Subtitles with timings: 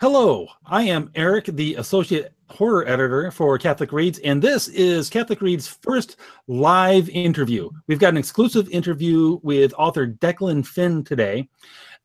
[0.00, 5.42] Hello, I am Eric, the associate horror editor for Catholic Reads, and this is Catholic
[5.42, 6.16] Reads' first
[6.46, 7.68] live interview.
[7.86, 11.50] We've got an exclusive interview with author Declan Finn today,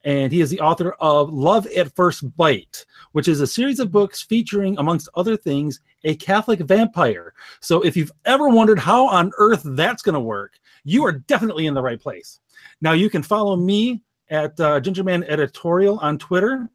[0.04, 3.94] and he is the author of Love at First Bite, which is a series of
[3.94, 7.34] books featuring, amongst other things, a Catholic vampire.
[7.62, 11.66] So if you've ever wondered how on earth that's going to work, you are definitely
[11.66, 12.42] in the right place.
[12.82, 16.70] Now you can follow me at uh, Gingerman Editorial on Twitter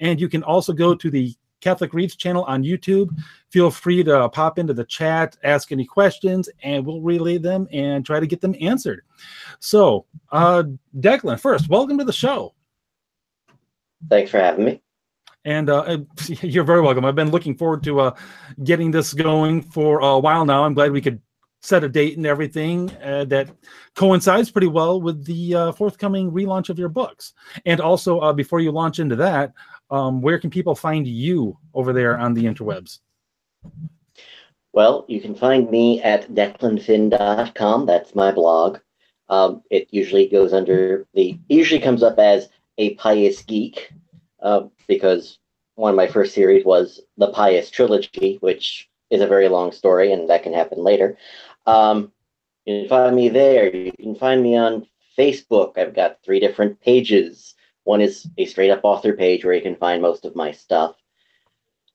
[0.00, 3.08] and you can also go to the Catholic Reads channel on YouTube.
[3.50, 8.04] Feel free to pop into the chat, ask any questions, and we'll relay them and
[8.04, 9.02] try to get them answered.
[9.60, 10.64] So, uh,
[11.00, 12.54] Declan, first, welcome to the show.
[14.10, 14.82] Thanks for having me.
[15.46, 17.06] And uh, you're very welcome.
[17.06, 18.16] I've been looking forward to uh,
[18.62, 20.64] getting this going for a while now.
[20.64, 21.20] I'm glad we could
[21.64, 23.48] set a date and everything uh, that
[23.94, 27.32] coincides pretty well with the uh, forthcoming relaunch of your books.
[27.64, 29.54] And also, uh, before you launch into that,
[29.90, 32.98] um, where can people find you over there on the interwebs?
[34.74, 37.86] Well, you can find me at declanfinn.com.
[37.86, 38.78] That's my blog.
[39.30, 43.90] Um, it usually goes under the, usually comes up as a pious geek
[44.42, 45.38] uh, because
[45.76, 50.12] one of my first series was the Pious Trilogy, which is a very long story,
[50.12, 51.16] and that can happen later.
[51.66, 52.12] Um,
[52.64, 53.74] you can find me there.
[53.74, 54.86] You can find me on
[55.18, 55.78] Facebook.
[55.78, 57.54] I've got three different pages.
[57.84, 60.96] One is a straight up author page where you can find most of my stuff.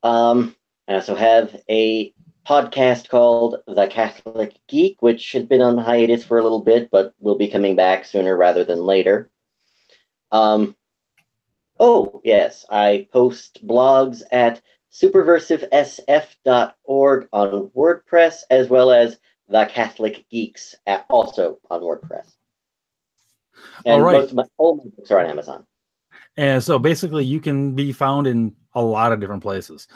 [0.03, 0.55] Um,
[0.87, 2.13] I also have a
[2.47, 7.13] podcast called The Catholic Geek, which has been on hiatus for a little bit, but
[7.19, 9.29] will be coming back sooner rather than later.
[10.31, 10.75] Um,
[11.79, 19.19] oh, yes, I post blogs at superversivesf.org on WordPress, as well as
[19.50, 22.33] The Catholic Geeks, at, also on WordPress.
[23.86, 24.19] And all right.
[24.22, 25.66] most of my, all my books are on Amazon.
[26.38, 29.88] And so basically, you can be found in a lot of different places.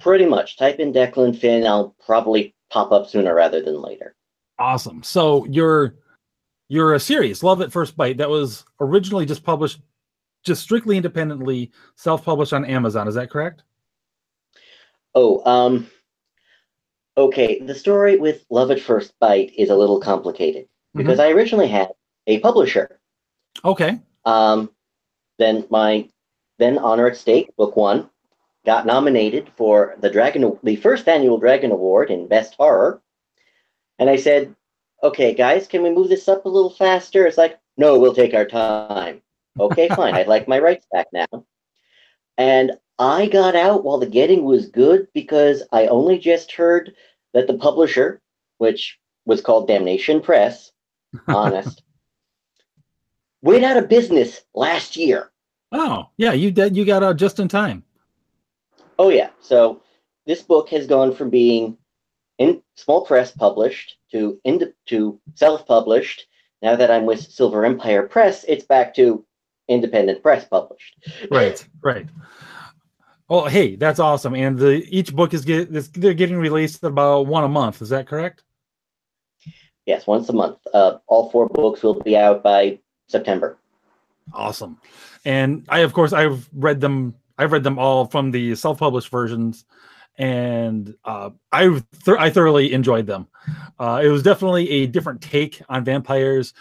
[0.00, 0.58] Pretty much.
[0.58, 1.66] Type in Declan Finn.
[1.66, 4.14] I'll probably pop up sooner rather than later.
[4.58, 5.02] Awesome.
[5.02, 5.94] So you're
[6.68, 9.80] you're a series, Love at First Bite, that was originally just published,
[10.42, 13.06] just strictly independently, self-published on Amazon.
[13.06, 13.62] Is that correct?
[15.14, 15.88] Oh, um,
[17.16, 17.60] okay.
[17.60, 21.90] The story with Love at First Bite is a little complicated because I originally had
[22.26, 23.00] a publisher.
[23.64, 24.00] Okay.
[24.24, 24.70] Um,
[25.38, 26.08] then my
[26.58, 28.08] then Honor at Stake, book one,
[28.64, 33.02] got nominated for the Dragon, the first annual Dragon Award in Best Horror.
[33.98, 34.54] And I said,
[35.02, 38.34] "Okay, guys, can we move this up a little faster?" It's like, "No, we'll take
[38.34, 39.22] our time."
[39.58, 40.14] Okay, fine.
[40.16, 41.44] I'd like my rights back now.
[42.38, 46.94] And I got out while the getting was good because I only just heard
[47.36, 48.22] that the publisher,
[48.56, 50.72] which was called Damnation Press,
[51.28, 51.82] honest,
[53.42, 55.30] went out of business last year.
[55.70, 56.74] Oh, yeah, you did.
[56.74, 57.84] You got out just in time.
[58.98, 59.28] Oh yeah.
[59.40, 59.82] So
[60.24, 61.76] this book has gone from being
[62.38, 66.26] in small press published to into to self-published.
[66.62, 69.26] Now that I'm with Silver Empire Press, it's back to
[69.68, 71.06] independent press published.
[71.30, 72.06] Right, right.
[73.28, 74.34] Oh, hey, that's awesome.
[74.34, 77.82] And the each book is get this, they're getting released about one a month.
[77.82, 78.44] Is that correct?
[79.84, 80.58] Yes, once a month.
[80.72, 82.78] Uh, all four books will be out by
[83.08, 83.58] September.
[84.32, 84.78] Awesome.
[85.24, 87.14] And I, of course, I've read them.
[87.38, 89.64] I've read them all from the self-published versions,
[90.18, 93.28] and uh, I th- I thoroughly enjoyed them.
[93.78, 96.54] Uh, it was definitely a different take on vampires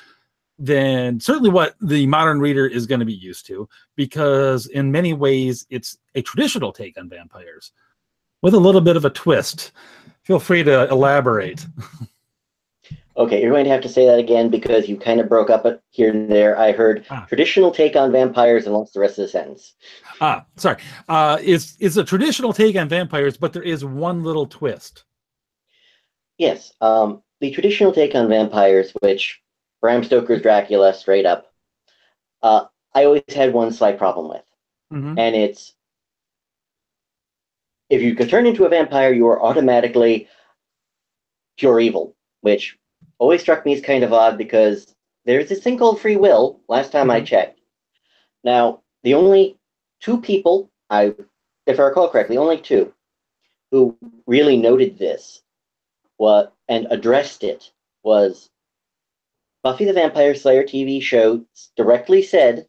[0.58, 5.14] than certainly what the modern reader is going to be used to, because in many
[5.14, 7.72] ways it's a traditional take on vampires
[8.42, 9.72] with a little bit of a twist.
[10.24, 11.66] Feel free to elaborate.
[13.18, 15.66] Okay, you're going to have to say that again because you kind of broke up
[15.92, 16.60] here and there.
[16.60, 17.26] I heard Ah.
[17.30, 19.74] traditional take on vampires and lost the rest of the sentence.
[20.20, 20.80] Ah, sorry.
[21.08, 25.06] Uh, it's it's a traditional take on vampires, but there is one little twist.
[26.38, 29.42] Yes, um, the traditional take on vampires, which
[29.86, 31.54] Bram Stoker's Dracula, straight up,
[32.42, 32.66] uh,
[32.96, 34.44] I always had one slight problem with,
[34.92, 35.16] Mhm.
[35.20, 35.76] and it's
[37.92, 40.28] if you can turn into a vampire, you are automatically
[41.60, 42.80] pure evil, which
[43.20, 44.96] always struck me as kind of odd because
[45.26, 46.60] there's this thing called free will.
[46.68, 47.28] Last time I Mhm.
[47.28, 47.60] checked.
[48.44, 49.60] Now, the only
[50.00, 51.14] two people I,
[51.68, 52.92] if I recall correctly, only two
[53.70, 53.96] who
[54.26, 55.44] really noted this
[56.18, 57.72] what and addressed it
[58.02, 58.50] was
[59.66, 61.44] Buffy the Vampire Slayer TV show
[61.76, 62.68] directly said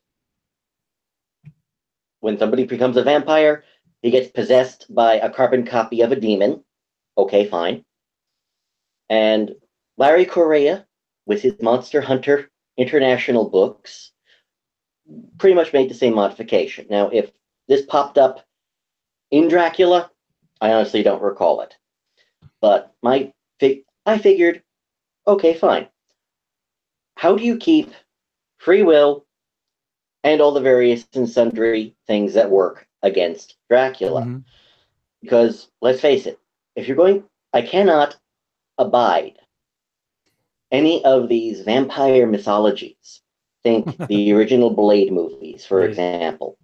[2.20, 3.64] when somebody becomes a vampire,
[4.00, 6.64] he gets possessed by a carbon copy of a demon.
[7.18, 7.84] Okay, fine.
[9.10, 9.56] And
[9.98, 10.86] Larry Correia,
[11.26, 14.12] with his Monster Hunter International books,
[15.36, 16.86] pretty much made the same modification.
[16.88, 17.30] Now, if
[17.68, 18.42] this popped up
[19.30, 20.10] in Dracula,
[20.62, 21.76] I honestly don't recall it.
[22.62, 24.62] But my fig- I figured,
[25.26, 25.88] okay, fine.
[27.16, 27.90] How do you keep
[28.58, 29.24] free will
[30.22, 34.22] and all the various and sundry things that work against Dracula?
[34.22, 34.44] Mhm.
[35.22, 36.38] Because let's face it,
[36.76, 38.16] if you're going, I cannot
[38.78, 39.38] abide
[40.70, 43.22] any of these vampire mythologies.
[43.62, 45.88] Think the original Blade movies, for Right.
[45.88, 46.58] example,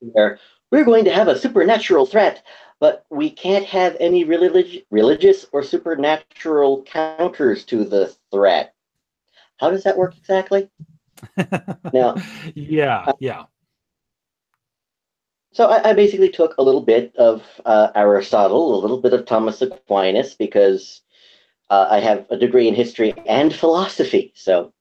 [0.00, 0.38] where
[0.70, 2.42] we're going to have a supernatural threat,
[2.80, 8.74] but we can't have any relig- religious or supernatural counters to the threat.
[9.64, 10.68] How does that work exactly?
[11.94, 12.16] Now-
[12.54, 13.44] yeah, yeah.
[15.54, 19.24] So I, I basically took a little bit of uh, Aristotle, a little bit of
[19.24, 21.00] Thomas Aquinas, because
[21.70, 24.32] uh, I have a degree in history and philosophy.
[24.34, 24.74] So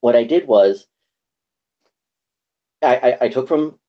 [0.00, 0.86] what I did was
[2.82, 3.80] I, I, I took from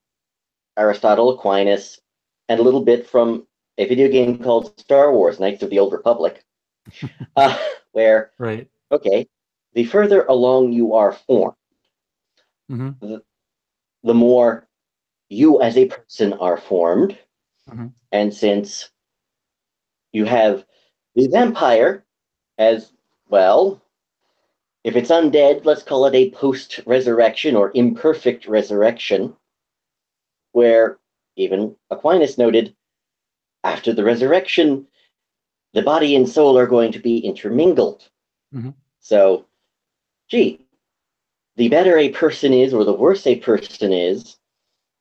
[0.76, 2.02] Aristotle, Aquinas,
[2.50, 3.46] and a little bit from
[3.78, 6.44] a video game called Star Wars: Knights of the Old Republic,
[7.36, 7.56] uh,
[7.92, 8.68] where Right.
[8.92, 9.28] okay,
[9.78, 11.56] the further along you are formed
[12.68, 12.90] hmm
[14.04, 14.68] the more
[15.30, 17.18] you as a person are formed.
[17.70, 17.94] Mhm.
[18.12, 18.90] And since
[20.14, 20.66] you have
[21.16, 22.06] the vampire
[22.58, 22.94] as
[23.30, 23.82] well,
[24.84, 29.36] if it's undead, let's call it a post resurrection or imperfect resurrection,
[30.54, 30.98] where
[31.36, 32.76] even Aquinas noted
[33.64, 34.88] after the resurrection,
[35.74, 38.10] the body and soul are going to be intermingled.
[38.56, 38.74] Mhm.
[39.02, 39.46] So,
[40.28, 40.62] gee,
[41.56, 44.38] the better a person is or the worse a person is,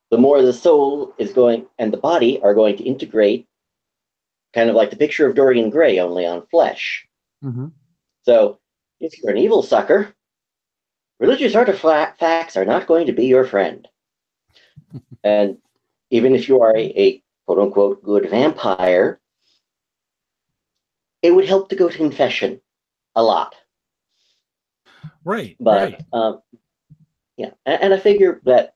[0.09, 3.47] the more the soul is going and the body are going to integrate,
[4.53, 7.07] kind of like the picture of Dorian Gray, only on flesh.
[7.41, 7.67] hmm
[8.23, 8.59] So
[8.99, 10.15] if you're an evil sucker,
[11.19, 13.87] religious artifacts are not going to be your friend.
[15.23, 15.57] and
[16.09, 19.19] even if you are a, a quote unquote good vampire,
[21.21, 22.61] it would help to go to confession
[23.15, 23.55] a lot.
[25.23, 25.55] Right.
[25.59, 26.01] But right.
[26.13, 26.41] um,
[27.37, 28.75] yeah, and, and I figure that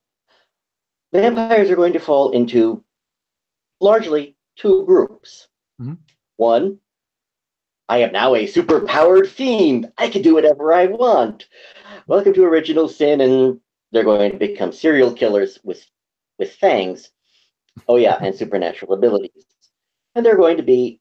[1.12, 2.84] vampires are going to fall into
[3.80, 5.48] largely two groups.
[5.82, 5.98] Mhm.
[6.38, 6.80] One,
[7.90, 9.92] I am now a superpowered fiend.
[9.98, 11.48] I can do whatever I want.
[12.08, 13.60] Welcome to Original Sin, and
[13.92, 15.86] they're going to become serial killers with
[16.38, 17.12] with fangs.
[17.88, 19.46] Oh yeah, and supernatural abilities.
[20.16, 21.00] And they're going to be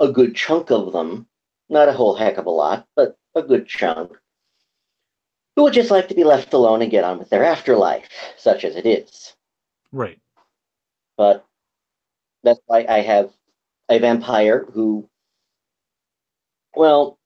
[0.00, 1.26] a good chunk of them,
[1.68, 4.12] not a whole heck of a lot, but a good chunk
[5.56, 8.64] who would just like to be left alone and get on with their afterlife, such
[8.64, 9.34] as it is.
[9.92, 10.18] Right.
[11.16, 11.44] But
[12.42, 13.30] that's why I have
[13.88, 15.08] a vampire who,
[16.74, 17.18] well,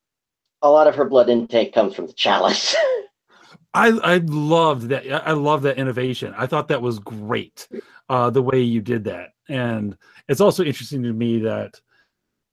[0.62, 2.74] a lot of her blood intake comes from the chalice.
[3.74, 5.28] I I loved that.
[5.28, 6.32] I love that innovation.
[6.36, 7.68] I thought that was great,
[8.08, 9.30] uh, the way you did that.
[9.48, 9.96] And
[10.28, 11.80] it's also interesting to me that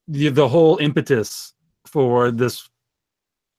[0.08, 1.54] the the whole impetus
[1.86, 2.71] for this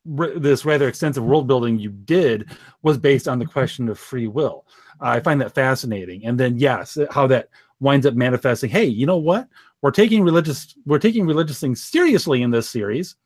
[0.04, 2.50] this rather extensive world building you did
[2.82, 3.52] was based on the mm-hmm.
[3.52, 4.66] question of free will.
[5.00, 6.24] I find that fascinating.
[6.24, 7.48] And then yes, how that
[7.80, 8.70] winds up manifesting.
[8.70, 9.48] Hey, you know what?
[9.80, 13.16] We're taking religious we're taking religious things seriously in this series.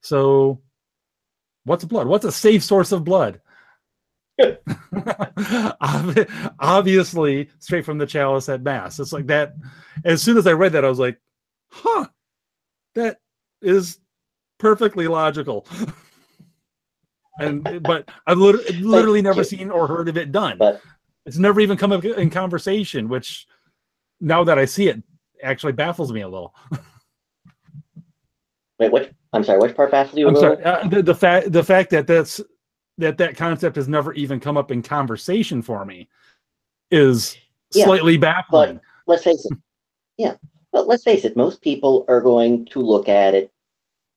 [0.00, 0.60] So
[1.64, 2.06] what's blood?
[2.06, 3.40] What's a safe source of blood?
[6.60, 9.54] Obviously straight from the chalice at mass it's like that
[10.04, 11.18] as soon as i read that i was like
[11.70, 12.06] huh
[12.94, 13.18] that
[13.62, 13.98] is
[14.58, 15.66] perfectly logical
[17.38, 20.80] and but i've lit- literally never seen or heard of it done But-
[21.26, 23.46] it's never even come up in conversation which
[24.20, 25.02] now that i see it
[25.42, 26.54] actually baffles me a little
[28.78, 29.10] Wait, what?
[29.32, 30.54] I'm sorry, which part baffles you a i'm little?
[30.56, 32.40] sorry uh, the, the fact the fact that that's
[32.96, 36.08] that that concept has never even come up in conversation for me
[36.90, 37.36] is
[37.74, 39.56] Yeah, slightly baffling Let's face it.
[40.18, 40.34] Yeah,
[40.72, 41.34] but let's face it.
[41.36, 43.50] Most people are going to look at it.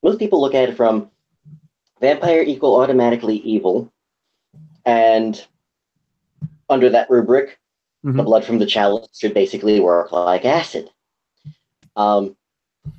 [0.04, 1.11] Most people look at it from
[2.02, 3.92] vampire equal automatically evil,
[4.86, 5.46] and
[6.70, 7.60] under that rubric,
[8.04, 8.26] the Mhm.
[8.26, 10.90] blood from the chalice should basically work like acid.
[11.96, 12.36] Um,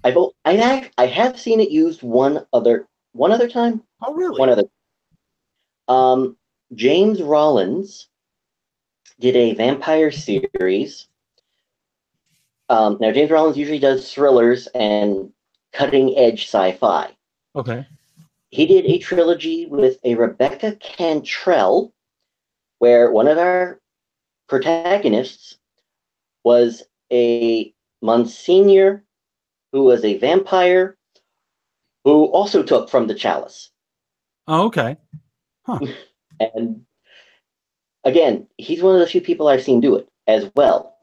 [0.04, 3.82] I've I have I have seen it used one other one other time.
[4.02, 4.64] oh really One other.
[5.88, 6.36] Um,
[6.74, 8.08] James Rollins
[9.18, 11.08] did a vampire series.
[12.68, 15.32] Um, now James Rollins usually does thrillers and
[15.72, 17.10] cutting edge sci-fi.
[17.56, 17.86] okay
[18.52, 21.94] He did a trilogy with a Rebecca Cantrell,
[22.80, 23.80] where one of our
[24.46, 25.56] protagonists
[26.44, 29.04] was a Monsignor
[29.72, 30.98] who was a vampire
[32.04, 33.70] who also took from the chalice.
[34.48, 34.96] oh okay
[36.40, 36.84] And
[38.04, 40.08] again, he's one of the few people I've seen do it.
[40.26, 40.98] as well.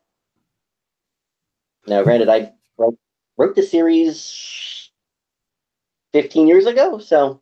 [1.87, 2.99] Now, granted, I wrote,
[3.37, 4.78] wrote the series
[6.13, 7.41] 15 years ago, so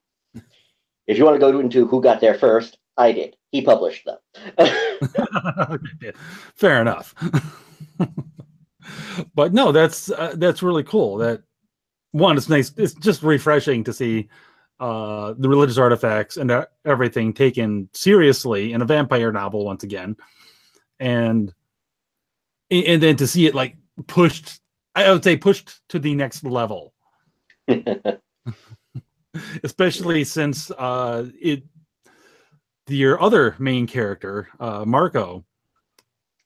[1.08, 3.36] if you want to go into who got there first, I did.
[3.52, 4.18] He published them.
[6.56, 7.16] Fair enough.
[9.36, 11.18] but no, that's uh, that's really cool.
[11.18, 11.44] That
[12.12, 12.74] one, it's nice.
[12.78, 14.28] It's just refreshing to see
[14.80, 20.18] uh, the religious artifacts and everything taken seriously in a vampire novel once again,
[21.00, 21.54] and
[22.70, 24.60] and then to see it like pushed.
[24.96, 26.94] I would say pushed to the next level.
[29.64, 31.64] Especially since uh, it
[32.88, 35.46] your other main character, uh, Marco,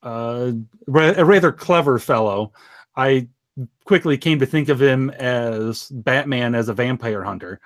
[0.02, 0.52] uh,
[0.88, 2.52] a rather clever fellow.
[2.96, 3.28] I
[3.84, 7.60] quickly came to think of him as Batman as a vampire hunter.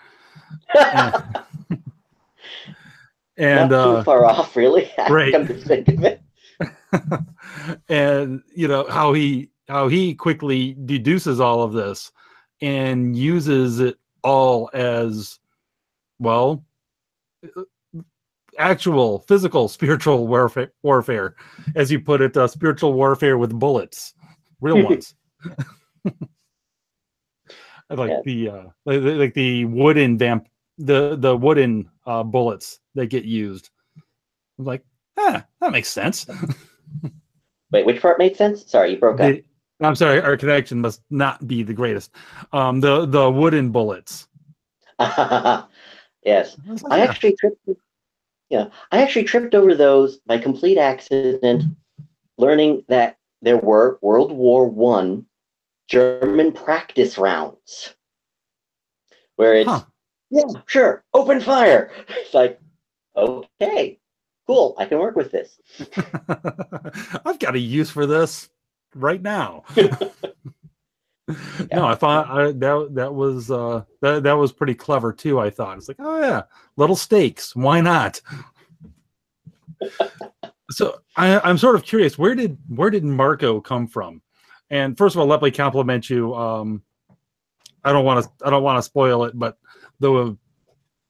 [3.37, 4.91] and, Not too uh, far off, really.
[5.11, 5.35] Right.
[7.89, 12.13] and you know how he how he quickly deduces all of this
[12.63, 15.39] and uses it all as
[16.19, 16.65] well
[18.59, 21.37] actual physical spiritual warfare, warfare
[21.75, 24.15] as you put it, uh, spiritual warfare with bullets,
[24.61, 25.15] real ones.
[27.89, 28.21] Like yeah.
[28.25, 33.71] the uh, like, like, the wooden vamp, the the wooden uh, bullets that get used.
[34.59, 34.85] I'm like,
[35.17, 36.27] ah, that makes sense.
[37.71, 38.69] Wait, which part made sense?
[38.69, 39.45] Sorry, you broke the, up.
[39.81, 42.11] I'm sorry, our connection must not be the greatest.
[42.53, 44.29] Um, the the wooden bullets.
[44.99, 45.69] yes,
[46.25, 46.57] I,
[46.91, 47.69] I actually tripped
[48.49, 51.65] yeah, I actually tripped over those by complete accident,
[52.39, 55.27] learning that there were World War One
[55.89, 57.95] German practice rounds,
[59.35, 59.85] where it's huh.
[60.31, 61.91] yeah, sure, open fire.
[62.09, 62.61] It's like,
[63.17, 63.99] okay,
[64.47, 65.59] cool, I can work with this.
[67.25, 68.49] I've got a use for this
[68.97, 69.65] right now.
[69.77, 69.97] yeah.
[71.73, 75.41] No, I thought I, that that was uh, that that was pretty clever too.
[75.41, 76.43] I thought it's like, oh yeah,
[76.77, 77.55] little stakes.
[77.57, 78.21] Why not?
[80.71, 82.19] so I, am sort of curious.
[82.19, 84.23] Where did where did Marco come from?
[84.71, 86.35] And first of all, let me compliment you.
[86.35, 86.83] Um,
[87.85, 89.59] I don't want to I don't want to spoil it, but
[90.01, 90.37] the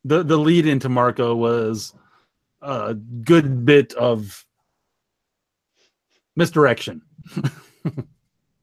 [0.05, 1.95] the the lead into Marco was
[2.63, 4.45] a good bit of
[6.37, 7.03] misdirection.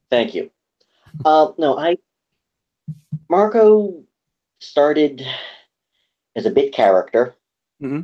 [0.10, 0.52] Thank you.
[1.26, 1.98] Uh, no, I
[3.30, 4.04] Marco
[4.60, 5.26] started
[6.36, 7.36] as a bit character
[7.82, 8.02] mm-hmm.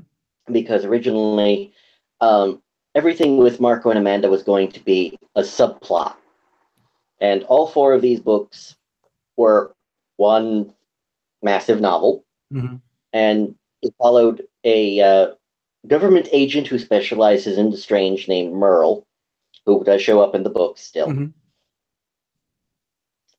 [0.52, 1.74] because originally
[2.22, 2.62] um,
[2.96, 6.16] everything with Marco and Amanda was going to be a subplot.
[7.22, 8.76] And all four of these books
[9.36, 9.76] were
[10.18, 10.74] one
[11.42, 12.24] massive novel.
[12.54, 12.76] Mm-hmm.
[13.14, 15.28] And it followed a uh,
[15.88, 19.06] government agent who specializes in the strange named Merle,
[19.78, 21.08] who does show up in the book still.
[21.08, 21.28] Mm-hmm.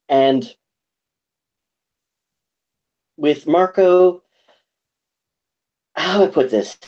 [0.09, 0.55] And
[3.17, 4.23] with Marco,
[5.95, 6.79] how do I put this?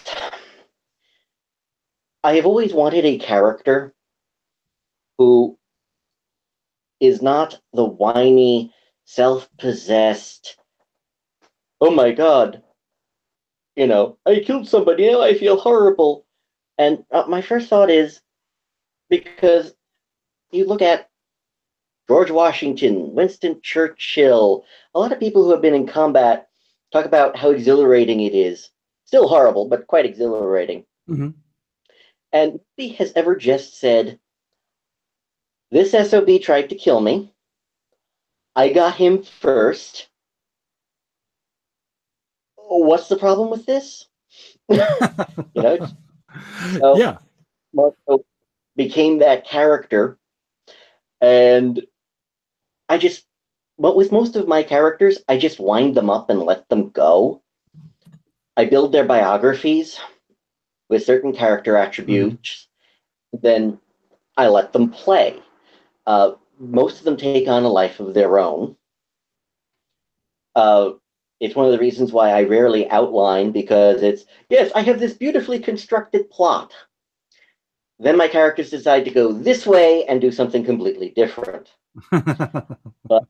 [2.24, 3.94] I have always wanted a character
[5.18, 5.58] who
[7.00, 8.72] is not the whiny,
[9.04, 10.56] self possessed,
[11.80, 12.62] oh my god,
[13.76, 16.26] you know, I killed somebody, now I feel horrible.
[16.78, 18.20] And uh, my first thought is
[19.12, 19.74] because
[20.52, 21.10] you look at
[22.08, 24.64] George Washington, Winston Churchill,
[24.94, 26.48] a lot of people who have been in combat
[26.92, 28.70] talk about how exhilarating it is.
[29.04, 30.86] Still horrible, but quite exhilarating.
[31.10, 31.28] Mm-hmm.
[32.32, 34.18] And nobody has ever just said,
[35.70, 37.34] This SOB tried to kill me.
[38.56, 40.08] I got him first.
[42.56, 44.06] What's the problem with this?
[44.70, 44.78] you
[45.54, 45.86] know,
[46.78, 47.18] so yeah.
[48.76, 50.18] Became that character.
[51.20, 51.82] And
[52.88, 53.24] I just,
[53.78, 57.42] but with most of my characters, I just wind them up and let them go.
[58.56, 59.98] I build their biographies
[60.88, 62.68] with certain character attributes,
[63.34, 63.46] mm-hmm.
[63.46, 63.78] then
[64.36, 65.40] I let them play.
[66.06, 68.76] Uh, most of them take on a life of their own.
[70.54, 70.90] Uh,
[71.40, 75.14] it's one of the reasons why I rarely outline because it's, yes, I have this
[75.14, 76.72] beautifully constructed plot.
[78.02, 81.72] Then my characters decide to go this way and do something completely different.
[82.10, 83.26] but,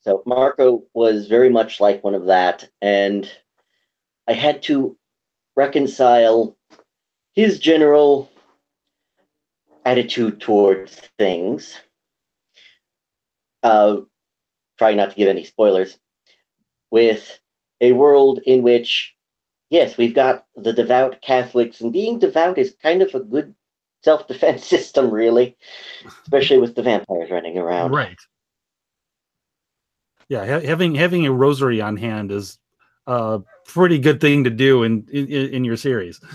[0.00, 2.68] so Marco was very much like one of that.
[2.82, 3.30] And
[4.26, 4.96] I had to
[5.54, 6.56] reconcile
[7.34, 8.28] his general
[9.84, 11.76] attitude towards things.
[13.62, 13.98] Uh,
[14.76, 15.98] try not to give any spoilers.
[16.90, 17.38] With
[17.80, 19.14] a world in which,
[19.70, 23.54] yes, we've got the devout Catholics, and being devout is kind of a good
[24.06, 25.56] self defense system, really,
[26.22, 27.90] especially with the vampires running around.
[27.90, 28.16] Right.
[30.28, 32.58] Yeah, ha- having having a rosary on hand is
[33.06, 36.20] a pretty good thing to do in in, in your series.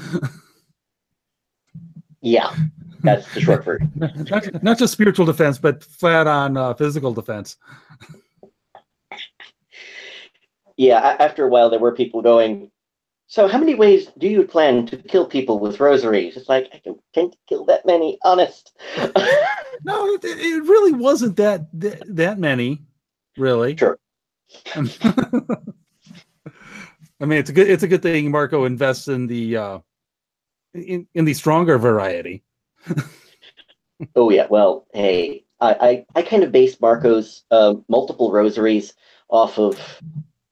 [2.24, 2.56] Yeah,
[3.00, 3.92] that's the short version.
[3.96, 7.58] not, not just spiritual defense, but flat on uh, physical defense.
[10.78, 12.70] Yeah, after a while, there were people going,
[13.32, 16.36] So, how many ways do you plan to kill people with rosaries?
[16.36, 16.82] It's like, I
[17.14, 18.78] can't kill that many, honest.
[19.84, 22.84] No, it, it really wasn't that that, that many,
[23.36, 23.76] really.
[23.76, 23.98] Sure.
[24.76, 24.82] I
[27.22, 29.80] mean, it's a good it's a good thing Marco invests in the uh,
[30.76, 32.44] in in the stronger variety.
[34.16, 38.94] oh, yeah, well, hey, I, I, I kind of based Marco's uh, multiple rosaries
[39.30, 39.80] off of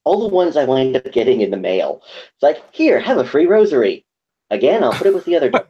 [0.10, 2.02] all the ones I wind up getting in the mail.
[2.34, 4.08] It's like, here, have a free rosary.
[4.50, 5.52] Again, I'll put it with the other.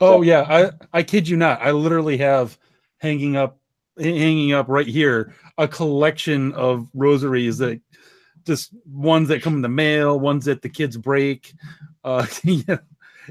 [0.00, 1.60] Oh yeah, I I kid you not.
[1.60, 2.56] I literally have
[2.98, 3.58] hanging up
[3.98, 7.78] hanging up right here a collection of rosaries that
[8.46, 11.52] just ones that come in the mail, ones that the kids break.
[12.02, 12.78] Uh yeah,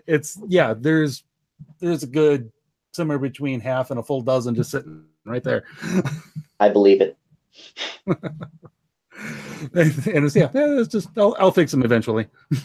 [0.05, 1.23] it's yeah, there's
[1.79, 2.51] there's a good
[2.91, 5.63] somewhere between half and a full dozen just sitting right there.
[6.59, 7.17] I believe it.
[9.73, 12.27] and it's yeah, yeah, it's just I'll, I'll fix them eventually.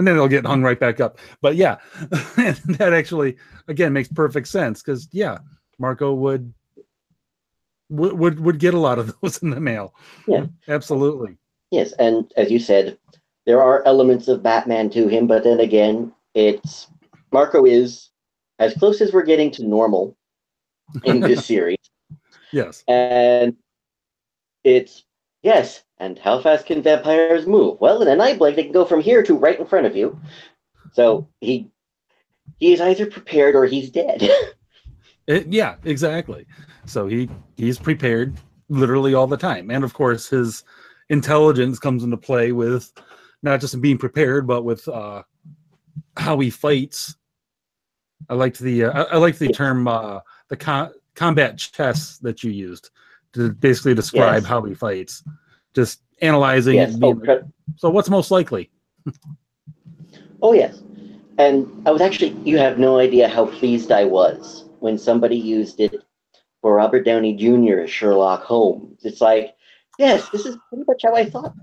[0.00, 1.18] and then they'll get hung right back up.
[1.40, 1.76] But yeah,
[2.10, 3.36] that actually
[3.68, 5.38] again makes perfect sense because yeah,
[5.78, 6.52] Marco would
[7.88, 9.94] would would would get a lot of those in the mail.
[10.26, 10.46] Yeah.
[10.68, 11.36] absolutely.
[11.70, 12.98] Yes, and as you said,
[13.46, 16.88] there are elements of Batman to him, but then again, it's
[17.32, 18.10] Marco is
[18.58, 20.16] as close as we're getting to normal
[21.04, 21.78] in this series.
[22.52, 22.84] Yes.
[22.88, 23.56] And
[24.64, 25.04] it's
[25.42, 27.80] yes, and how fast can vampires move?
[27.80, 29.96] Well, in a night blade, they can go from here to right in front of
[29.96, 30.18] you.
[30.92, 31.70] So he
[32.58, 34.22] he is either prepared or he's dead.
[35.26, 36.46] It- yeah, exactly.
[36.86, 38.36] So he he's prepared
[38.68, 40.64] literally all the time, and of course his
[41.08, 42.92] intelligence comes into play with
[43.42, 45.22] not just being prepared, but with uh,
[46.16, 47.16] how he fights.
[48.28, 52.42] I liked the uh, I, I liked the term uh, the co- combat chess that
[52.42, 52.88] you used
[53.34, 54.46] to basically describe Yes.
[54.46, 55.22] how he fights.
[55.74, 56.94] Just analyzing yes.
[56.94, 57.04] it.
[57.04, 57.42] Oh, pre-
[57.76, 58.70] so what's most likely?
[60.42, 60.82] oh, yes.
[61.36, 65.78] And I was actually, you have no idea how pleased I was when somebody used
[65.80, 65.94] it
[66.62, 67.80] for Robert Downey Jr.
[67.80, 69.00] as Sherlock Holmes.
[69.04, 69.54] It's like,
[69.98, 71.54] yes, this is pretty much how I thought.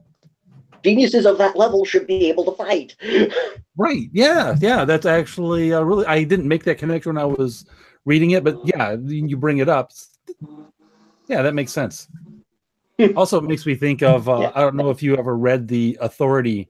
[0.84, 2.96] Geniuses of that level should be able to fight.
[3.80, 4.10] Right.
[4.12, 4.56] Yeah.
[4.60, 4.86] Yeah.
[4.86, 6.04] That's actually uh, really.
[6.08, 7.68] I didn't make that connection when I was
[8.08, 9.92] reading it, but yeah, you bring it up.
[11.28, 12.08] Yeah, that makes sense.
[13.16, 14.28] also, it makes me think of.
[14.30, 14.52] Uh, Yeah.
[14.56, 16.70] I don't know if you ever read the Authority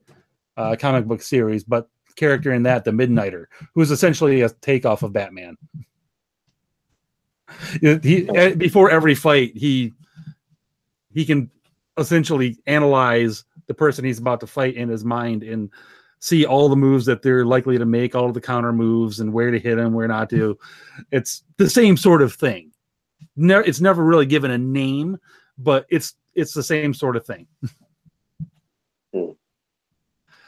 [0.56, 5.12] uh, comic book series, but character in that, the Midnighter, who's essentially a takeoff of
[5.12, 5.56] Batman.
[7.80, 9.94] he eh, before every fight, he
[11.14, 11.50] he can
[11.96, 15.70] essentially analyze the person he's about to fight in his mind and
[16.20, 19.32] see all the moves that they're likely to make, all of the counter moves, and
[19.32, 20.58] where to hit them, where not to.
[21.10, 22.72] It's the same sort of thing.
[23.36, 25.18] Ne- it's never really given a name,
[25.56, 27.46] but it's it's the same sort of thing.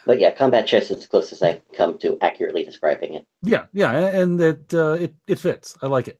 [0.06, 3.26] But yeah, combat chess is the closest I come to accurately describing it.
[3.42, 5.76] Yeah, yeah, and that uh, it it fits.
[5.82, 6.18] I like it.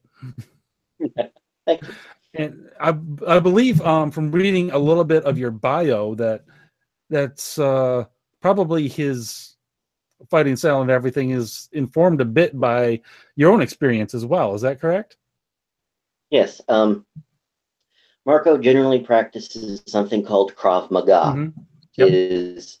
[1.65, 1.93] Thank you.
[2.33, 2.95] And I
[3.27, 6.45] I believe um, from reading a little bit of your bio that
[7.09, 8.05] that's uh,
[8.41, 9.55] probably his
[10.29, 13.01] fighting style and everything is informed a bit by
[13.35, 14.53] your own experience as well.
[14.53, 15.17] Is that correct?
[16.29, 16.61] Yes.
[16.67, 17.05] Um,
[18.25, 21.33] Marco generally practices something called Krav Maga.
[21.35, 21.53] Mhm.
[21.97, 22.07] Yep.
[22.07, 22.79] It is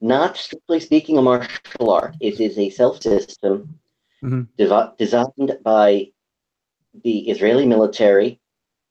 [0.00, 2.16] not strictly speaking a martial art.
[2.20, 3.78] It is a self system
[4.22, 4.48] Mhm.
[4.56, 6.10] devi- designed by
[7.04, 8.40] the Israeli military,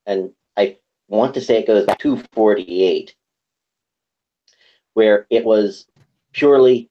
[0.05, 3.15] and I want to say it goes back to 48,
[4.93, 5.87] where it was
[6.33, 6.89] purely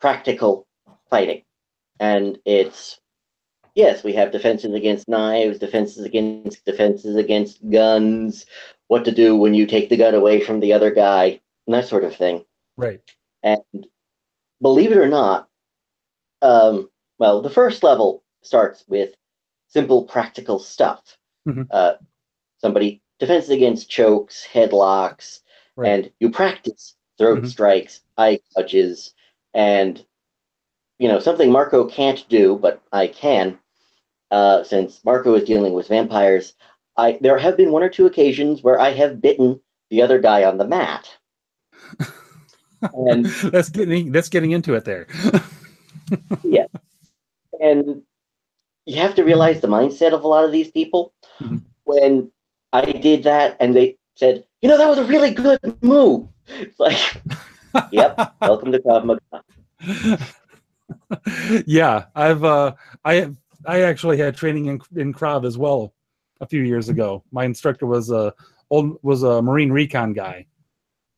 [0.00, 0.66] practical
[1.10, 1.42] fighting.
[2.00, 3.00] And it's,
[3.74, 8.46] yes, we have defenses against knives, defenses against defenses against guns,
[8.88, 11.88] what to do when you take the gun away from the other guy, and that
[11.88, 12.44] sort of thing.
[12.76, 13.00] Right.
[13.42, 13.86] And
[14.60, 15.48] believe it or not,
[16.42, 19.14] um, well, the first level starts with
[19.68, 21.16] simple practical stuff.
[21.46, 21.66] Mhm.
[21.70, 21.94] Uh,
[22.58, 25.40] somebody defenses against chokes, headlocks,
[25.76, 25.88] Right.
[25.90, 27.48] and you practice throat Mhm.
[27.48, 29.14] strikes, eye touches,
[29.54, 30.04] and
[30.98, 33.58] you know something Marco can't do, but I can,
[34.30, 36.54] uh, since Marco is dealing with vampires.
[36.96, 40.44] I there have been one or two occasions where I have bitten the other guy
[40.44, 41.08] on the mat.
[42.92, 45.06] And that's getting that's getting into it there.
[46.42, 46.66] Yeah,
[47.60, 48.02] and
[48.84, 51.14] you have to realize the mindset of a lot of these people.
[51.40, 51.62] Mhm.
[51.84, 52.30] When
[52.72, 56.78] I did that, and they said, "You know, that was a really good move." It's
[56.80, 57.22] like,
[57.92, 60.18] "Yep, welcome to Krav Maga."
[61.66, 63.30] yeah, I've uh, I
[63.66, 65.94] I actually had training in in Krav as well
[66.40, 67.24] a few years ago.
[67.32, 68.32] My instructor was a
[68.70, 70.46] old was a Marine recon guy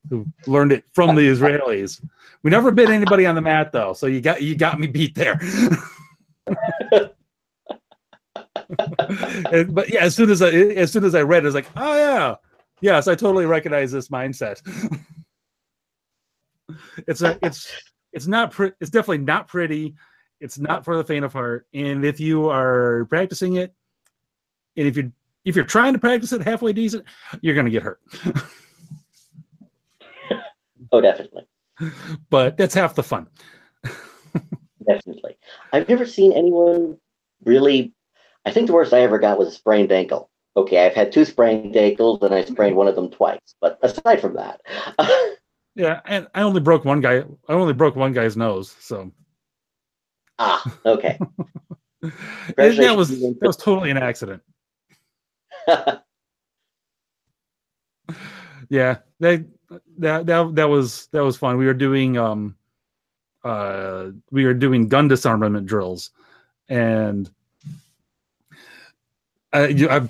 [0.09, 2.01] who learned it from the Israelis.
[2.43, 5.15] We never bit anybody on the mat though, so you got you got me beat
[5.15, 5.41] there.
[9.53, 11.55] And- but yeah, as soon as I as soon as I read, it, I was
[11.55, 12.35] like, oh yeah,
[12.81, 14.61] yes, I totally recognize this mindset.
[17.07, 17.71] It's a it's
[18.13, 19.95] it's not pre- it's definitely not pretty.
[20.41, 21.67] It's not for the faint of heart.
[21.73, 23.75] And if you are practicing it,
[24.77, 25.13] and if you
[25.45, 27.05] if you're trying to practice it halfway decent,
[27.41, 28.01] you're gonna get hurt.
[30.93, 31.47] Oh, definitely,
[32.31, 33.27] But that's half the fun.
[34.87, 35.37] definitely.
[35.73, 36.99] I've never seen anyone
[37.45, 37.93] really.
[38.45, 40.31] I think the worst I ever got was a sprained ankle.
[40.57, 43.41] Okay, I've had two sprained ankles, and I sprained one of them twice.
[43.61, 44.61] But aside from that,
[45.77, 47.19] Yeah, and I only broke one guy.
[47.49, 48.75] I only broke one guy's nose.
[48.81, 49.13] So
[50.39, 51.19] ah, okay.
[52.57, 54.43] That was that was totally an accident.
[58.69, 59.47] Yeah, that
[59.99, 61.57] that that that was that was fun.
[61.59, 62.57] We were doing um
[63.45, 66.11] uh we were doing gun disarmament drills,
[66.69, 67.31] and
[69.53, 70.09] I you, I,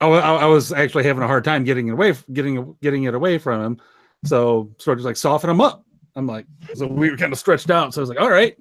[0.00, 3.38] I I was actually having a hard time getting it away getting getting it away
[3.38, 3.80] from him.
[4.24, 5.84] So sort of like soften him up.
[6.14, 7.94] I'm like, so we were kind of stretched out.
[7.94, 8.56] So I was like, all right,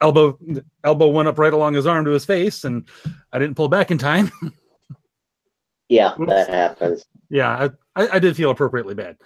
[0.00, 0.38] elbow
[0.84, 2.88] elbow went up right along his arm to his face, and
[3.32, 4.30] I didn't pull back in time.
[5.88, 7.04] yeah, that happens.
[7.30, 9.16] yeah, I, I, I did feel appropriately bad.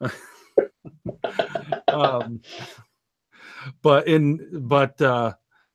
[1.88, 2.40] um,
[3.82, 5.32] but in but uh,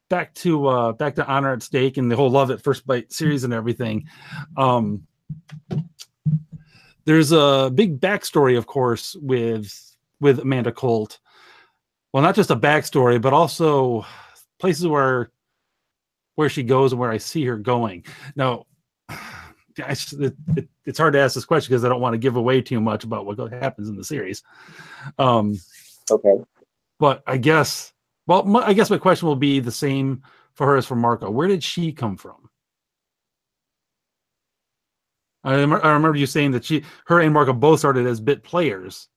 [0.10, 3.12] back to uh, back to honor at stake and the whole love at first bite
[3.12, 4.08] series and everything.
[4.58, 5.08] Um,
[7.06, 11.20] there's a big backstory, of course, with with Amanda Colt.
[12.14, 14.06] Well, not just a backstory, but also
[14.60, 15.32] places where
[16.36, 18.06] where she goes and where I see her going.
[18.36, 18.66] Now,
[19.78, 22.62] it, it, it's hard to ask this question because I don't want to give away
[22.62, 24.44] too much about what happens in the series.
[25.18, 25.58] Um,
[26.12, 26.36] Okay.
[27.00, 27.92] but I guess,
[28.28, 30.22] well, my, I guess my question will be the same
[30.54, 31.30] for her as for Marco.
[31.32, 32.45] Where did she come from?
[35.46, 38.44] I, rem- I remember you saying that she, her and Marco both started as bit
[38.44, 39.08] players.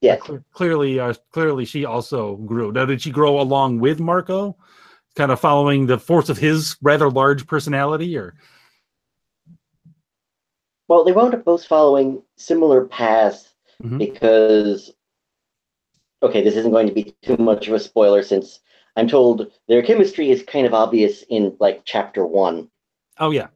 [0.00, 0.20] Yes.
[0.20, 2.70] Cle- Clearly, uh, clearly, she also grew.
[2.72, 4.56] Now, did she grow along with Marco,
[5.16, 8.34] kind of following the force of his rather large personality, or?
[10.88, 13.98] Well, they wound up both following similar paths Mhm.
[13.98, 14.92] because,
[16.22, 18.60] okay, this isn't going to be too much of a spoiler since
[18.96, 22.70] I'm told their chemistry is kind of obvious in like chapter one,
[23.18, 23.48] Oh yeah,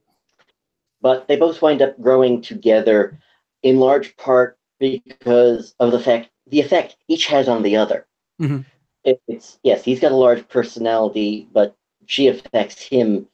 [1.00, 3.18] but they both wind up growing together
[3.62, 8.06] in large part because of the fact the effect each has on the other.
[8.40, 8.64] Mhm.
[9.04, 13.28] It, it's yes, he's got a large personality, but she affects him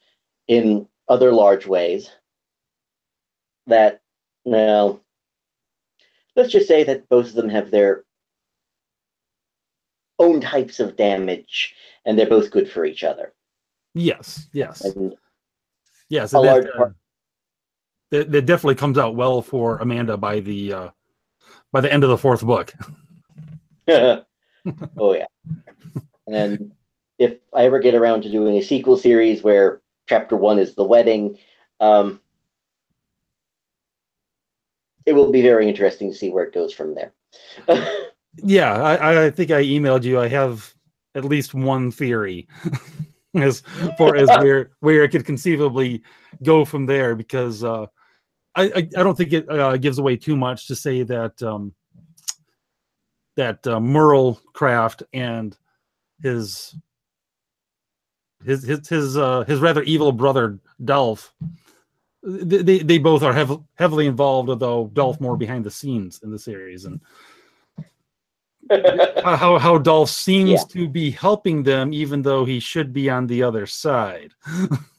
[0.48, 2.10] in other large ways.
[3.66, 4.00] That
[4.44, 5.00] now,
[6.36, 8.04] let's just say that both of them have their
[10.18, 13.32] own types of damage, and they're both good for each other.
[13.94, 15.14] yes, yes, And
[16.08, 16.32] yes.
[16.32, 16.96] a large uh, part-
[18.12, 20.88] that, that definitely comes out well for Amanda by the uh,
[21.72, 22.72] by the end of the fourth book.
[23.88, 24.24] oh
[25.14, 25.26] yeah.
[26.28, 26.72] And
[27.18, 30.84] if I ever get around to doing a sequel series where chapter one is the
[30.84, 31.38] wedding,
[31.80, 32.20] um,
[35.06, 37.12] it will be very interesting to see where it goes from there.
[38.42, 40.18] Yeah, I, I think I emailed you.
[40.18, 40.72] I have
[41.14, 42.48] at least one theory
[43.34, 43.62] as
[43.98, 46.02] far as where where it could conceivably
[46.42, 47.88] go from there because uh,
[48.54, 51.74] I, I I don't think it uh, gives away too much to say that um,
[53.36, 55.56] that uh, Merle Craft and
[56.22, 56.74] his
[58.44, 61.32] his his his uh, his rather evil brother Dolph
[62.24, 66.38] they they, both are hev- heavily involved, although Dolph more behind the scenes in the
[66.38, 67.00] series and
[69.24, 70.64] how how- how Dolph seems Yeah.
[70.68, 74.34] to be helping them, even though he should be on the other side.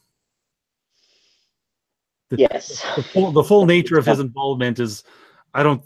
[2.37, 2.83] yes.
[2.95, 5.03] The full, the full nature of his involvement is,
[5.53, 5.81] I don't.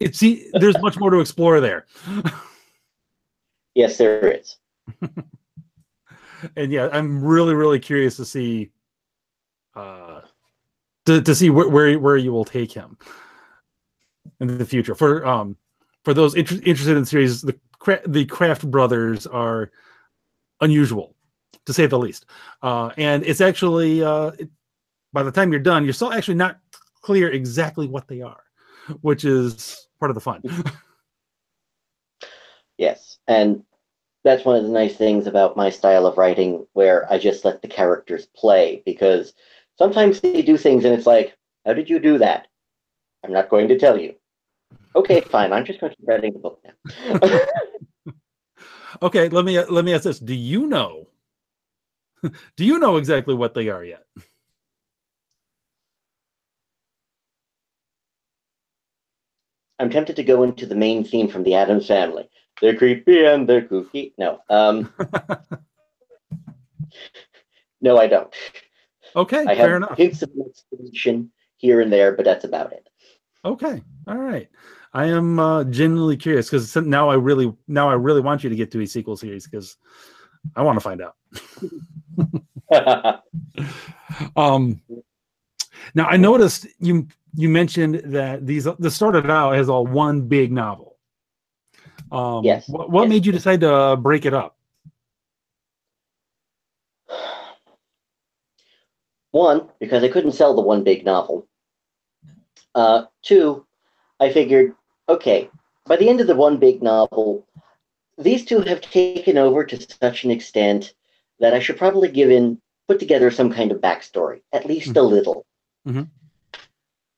[0.00, 1.86] It's he, there's much more to explore there,
[3.74, 4.56] Yes, there is.
[6.56, 8.70] and yeah, I'm really really curious to see,
[9.74, 10.20] uh,
[11.06, 12.98] to to see where where, where you will take him
[14.40, 15.56] in the future for um
[16.04, 17.58] for those inter- interested in the series, the
[18.06, 19.70] the Craft brothers are
[20.60, 21.14] unusual,
[21.66, 22.26] to say the least.
[22.62, 24.48] Uh, and it's actually uh, it,
[25.16, 26.58] by the time you're done, you're still actually not
[27.00, 28.42] clear exactly what they are,
[29.00, 30.42] which is part of the fun.
[32.78, 33.64] Yes, and
[34.22, 37.62] that's one of the nice things about my style of writing, where I just let
[37.62, 39.32] the characters play because
[39.78, 42.48] sometimes they do things and it's like, how did you do that?
[43.24, 44.14] I'm not going to tell you.
[44.94, 45.54] Okay, fine.
[45.54, 48.12] I'm just going to be writing the book now.
[49.02, 51.08] okay, let me let me ask this: Do you know?
[52.56, 54.04] Do you know exactly what they are yet?
[59.78, 62.28] I'm tempted to go into the main theme from the Addams Family.
[62.60, 64.12] They're creepy and they're kooky.
[64.16, 64.92] No, um,
[67.80, 68.32] no, I don't.
[69.14, 69.98] Okay, I fair have enough.
[69.98, 72.88] hints of inspiration here and there, but that's about it.
[73.44, 74.48] Okay, all right.
[74.94, 78.56] I am uh, genuinely curious because now I really now I really want you to
[78.56, 79.76] get to a sequel series because
[80.54, 81.16] I want to find out.
[84.36, 84.80] um,
[85.94, 90.50] now I noticed you you mentioned that these this started out as all one big
[90.50, 90.96] novel.
[92.10, 92.68] Um, Yes.
[92.68, 93.10] What, what Yes.
[93.10, 94.56] made you decide to break it up?
[99.32, 101.46] One, because I couldn't sell the one big novel.
[102.74, 103.66] Uh, two,
[104.18, 104.74] I figured,
[105.08, 105.50] okay,
[105.84, 107.46] by the end of the one big novel,
[108.16, 110.94] these two have taken over to such an extent
[111.38, 115.02] that I should probably give in, put together some kind of backstory, at least a
[115.02, 115.44] little.
[115.86, 116.08] Mhm.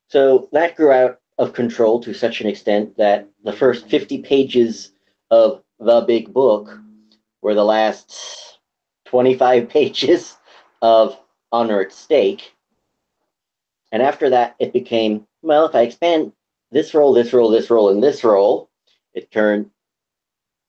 [0.09, 4.93] So that grew out of control to such an extent that the first 50 pages
[5.31, 6.79] of the big book
[7.43, 8.59] were the last
[9.07, 10.37] 25 pages
[10.83, 11.19] of
[11.53, 12.55] honor at stake.
[13.93, 16.33] And after that, it became well, if I expand
[16.73, 18.69] this role, this role, this role, and this role,
[19.15, 19.71] it turned,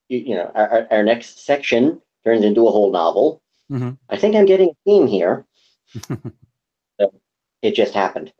[0.09, 3.41] you, you know, our, our- next section turns into a whole novel.
[3.71, 3.97] Mhm.
[4.09, 5.45] I think I'm getting a theme here.
[6.99, 7.13] so
[7.61, 8.31] it just happened.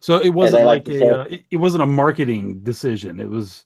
[0.00, 3.20] So it wasn't like like, a uh, it, it wasn't a marketing decision.
[3.20, 3.64] It was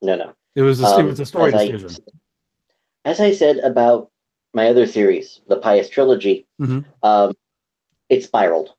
[0.00, 0.32] No, no.
[0.54, 2.04] it was a, it Um, was a story as I- decision.
[3.04, 4.10] as I said about
[4.54, 6.84] my other series, the Pious Trilogy, Mhm.
[7.02, 7.32] um,
[8.08, 8.74] it spiraled.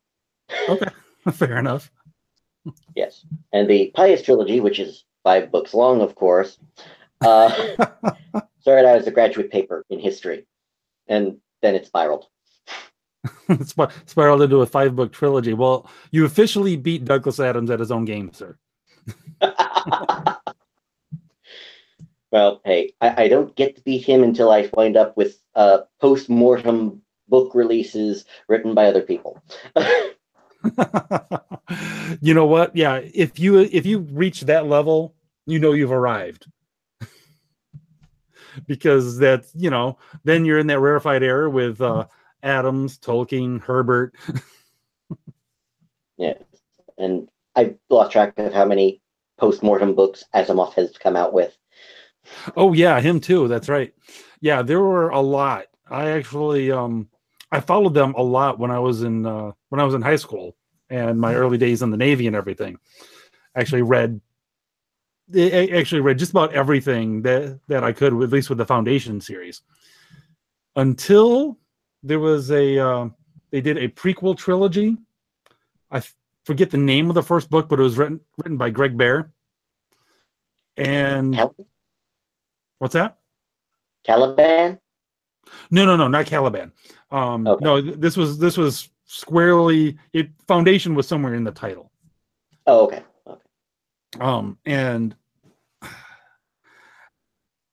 [0.70, 0.90] Okay,
[1.32, 1.92] fair enough.
[2.96, 3.26] Yes.
[3.52, 6.60] And the Pious Trilogy, which is five books long, of course,
[7.22, 7.50] uh,
[8.60, 10.46] started out as a graduate paper in history.
[11.08, 12.28] And then it spiraled.
[13.66, 15.54] Sp- spiraled into a five book trilogy.
[15.54, 18.58] Well, you officially beat Douglas Adams at his own game, sir.
[22.32, 25.80] well, hey, I, I don't get to beat him until I wind up with uh,
[26.00, 29.42] post mortem book releases written by other people.
[32.22, 32.76] you know what?
[32.76, 36.48] Yeah, if you if you reach that level, you know you've arrived.
[38.68, 42.06] because that's you know, then you're in that rarefied era with uh
[42.44, 44.14] Adams, Tolkien, Herbert.
[46.18, 46.34] yeah.
[46.98, 49.02] And I've lost track of how many
[49.38, 51.58] post mortem books Asimov has come out with.
[52.56, 53.48] Oh yeah, him too.
[53.48, 53.94] That's right.
[54.42, 55.66] Yeah, there were a lot.
[55.90, 57.10] I actually um
[57.52, 60.16] I followed them a lot when I was in uh when I was in high
[60.18, 60.56] school
[60.90, 62.78] and my early days in the Navy and everything.
[63.56, 64.22] Actually read
[65.36, 68.66] I I actually read just about everything that that I could, at least with the
[68.66, 69.62] Foundation series.
[70.76, 71.58] Until
[72.04, 73.10] there was a uh,
[73.52, 74.98] they did a prequel trilogy.
[75.90, 78.70] I f- forget the name of the first book, but it was written written by
[78.70, 79.32] Greg Bear.
[80.78, 81.56] And Cal-
[82.80, 83.18] what's that?
[84.04, 84.80] Caliban?
[85.72, 86.72] No, no, no, not Caliban.
[87.12, 87.64] Um, Okay.
[87.64, 89.98] No, th- this was this was squarely.
[90.14, 91.92] It Foundation was somewhere in the title.
[92.66, 93.04] Oh, okay.
[93.28, 93.42] okay.
[94.20, 95.16] Um, and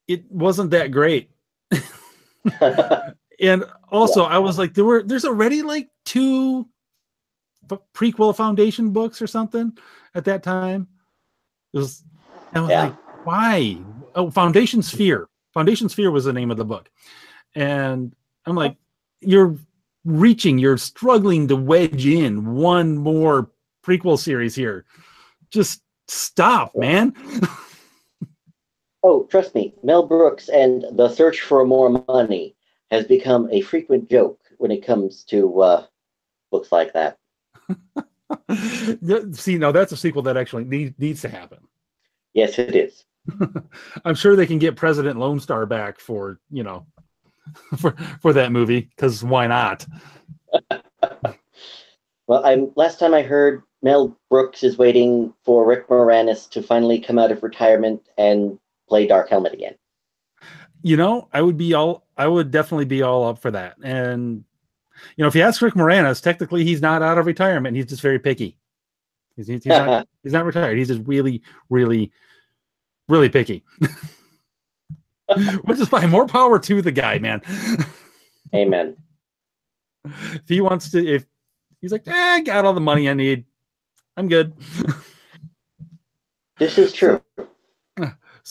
[0.08, 1.30] it wasn't that great.
[3.40, 6.68] And also, I was like, there were there's already like two
[7.94, 9.76] prequel Foundation books or something
[10.14, 10.88] at that time.
[11.72, 12.04] It was.
[12.52, 12.84] I was Yeah.
[12.84, 13.78] like, why?
[14.14, 15.28] Oh, Foundation's Fear.
[15.54, 16.90] Foundation's Fear was the name of the book,
[17.54, 18.76] and I'm like,
[19.20, 19.56] you're
[20.04, 23.50] reaching, you're struggling to wedge in one more
[23.84, 24.84] prequel series here.
[25.50, 27.14] Just stop, man.
[29.02, 32.54] Oh, trust me, Mel Brooks and the search for more money
[32.90, 35.86] has become a frequent joke when it comes to uh,
[36.50, 37.18] books like that.
[39.32, 41.58] See, now that's a sequel that actually need, needs to happen.
[42.32, 43.04] Yes, it is.
[44.04, 46.86] I'm sure they can get President Lone Star back for you know
[47.78, 49.86] for for that movie because why not?
[52.26, 57.00] Well, I'm last time I heard Mel Brooks is waiting for Rick Moranis to finally
[57.00, 59.74] come out of retirement and play Dark Helmet again.
[60.82, 63.76] You know, I would be all I would definitely be all up for that.
[63.82, 64.44] And
[65.16, 67.76] you know, if you ask Rick Moranis, technically he's not out of retirement.
[67.76, 68.56] He's just very picky.
[69.36, 70.78] He's, he's, not, he's not retired.
[70.78, 72.12] He's just really, really,
[73.08, 73.64] really picky.
[75.62, 76.10] Which is fine.
[76.10, 77.40] More power to the guy, man.
[78.54, 78.96] Amen.
[80.04, 81.24] If he wants to, if
[81.80, 83.44] he's like, eh, I got all the money I need,
[84.16, 84.54] I'm good.
[86.58, 87.22] this is true.
[87.38, 87.49] So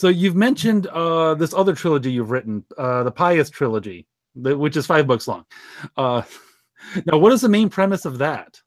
[0.08, 5.06] you've mentioned uh, this other trilogy you've written, uh, the Pius trilogy, which is five
[5.06, 5.44] books long.
[5.96, 6.22] Uh,
[7.06, 8.60] now, what is the main premise of that?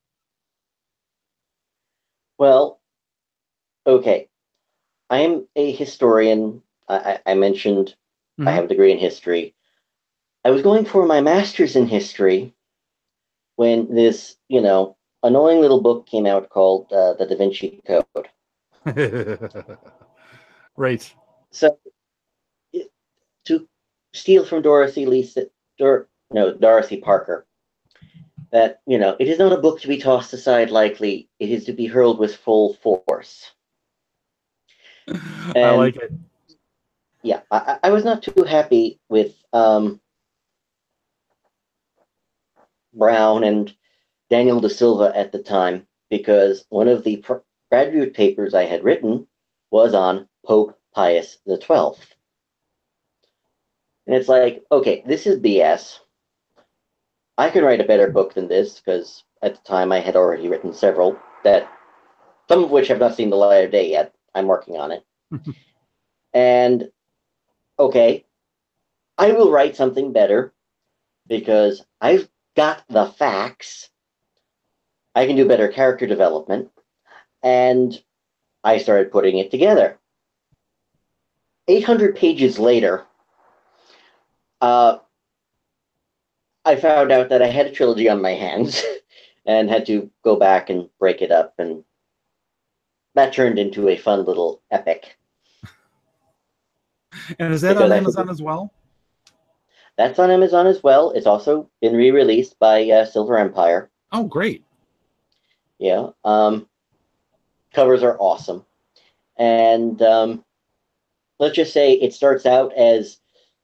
[2.38, 2.82] Well,
[3.88, 4.28] okay.
[5.10, 6.62] I am a historian.
[6.90, 7.96] I, I mentioned
[8.40, 8.48] mm-hmm.
[8.48, 9.56] I have a degree in history.
[10.46, 12.54] I was going for my master's in history
[13.56, 18.28] when this, you know, annoying little book came out called uh, The Da Vinci Code.
[20.76, 21.14] right.
[21.54, 21.78] So,
[23.46, 23.68] to
[24.12, 25.46] steal from Dorothy Lisa,
[25.78, 27.46] Dor, no, Dorothy Parker,
[28.52, 31.66] that, you know, it is not a book to be tossed aside lightly, it is
[31.66, 33.52] to be hurled with full force.
[35.08, 36.12] And, I like it.
[37.22, 40.02] Yeah, I, I was not too happy with um,
[42.96, 43.74] Brown and
[44.32, 48.84] Daniel De Silva at the time because one of the pr- graduate papers I had
[48.84, 49.28] written
[49.70, 52.16] was on Pope Pius the Twelfth.
[54.06, 56.00] And it's like, okay, this is BS.
[57.38, 60.50] I can write a better book than this because at the time I had already
[60.50, 61.70] written several that
[62.50, 64.14] some of which have not seen the light of day yet.
[64.36, 65.04] I'm working on it.
[66.34, 66.90] and
[67.80, 68.26] okay,
[69.18, 70.54] I will write something better
[71.28, 73.90] because I've got the facts.
[75.16, 76.70] I can do better character development.
[77.42, 78.00] And
[78.64, 80.00] I started putting it together.
[81.68, 83.06] 800 pages later,
[84.62, 84.98] uh,
[86.66, 88.84] I found out that I had a trilogy on my hands
[89.46, 91.54] and had to go back and break it up.
[91.58, 91.84] And
[93.16, 95.18] that turned into a fun little epic.
[97.38, 98.74] And is that because on Amazon as well?
[99.98, 101.12] That's on Amazon as well.
[101.12, 103.92] It's also been re-released by uh, Silver Empire.
[104.12, 104.64] Oh, great!
[105.78, 106.68] Yeah, um,
[107.72, 108.66] covers are awesome,
[109.38, 110.44] and um,
[111.44, 113.20] let's just say it starts out as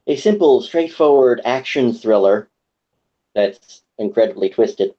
[0.05, 2.49] a simple, straightforward action thriller
[3.33, 4.93] that's incredibly twisted,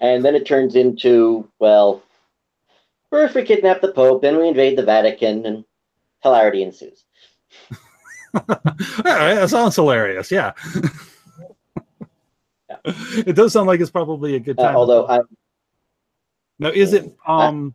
[0.00, 2.02] and then it turns into well,
[3.10, 5.64] first we kidnap the Pope, then we invade the Vatican, and
[6.22, 7.04] hilarity ensues.
[9.02, 10.30] that sounds hilarious.
[10.30, 10.52] Yeah.
[12.70, 12.76] yeah.
[13.26, 14.76] It does sound like it's probably a good time.
[14.76, 15.20] Uh, although I
[16.60, 17.74] now is it um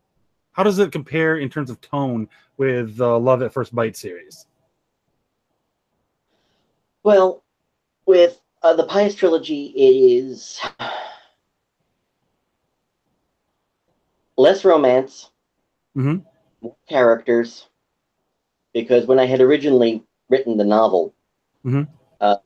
[0.56, 4.46] how does it compare in terms of tone with the Love at First Bite series?
[7.04, 7.44] Well,
[8.06, 10.62] with uh, the Pius trilogy, it is
[14.38, 15.30] less romance,
[15.96, 16.20] mm-hmm.
[16.62, 17.68] more characters,
[18.74, 21.14] because when I had originally written the novel,
[21.66, 21.84] mm-hmm.
[22.22, 22.38] uh,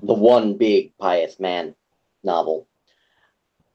[0.00, 1.74] the one big Pius Man
[2.22, 2.68] novel.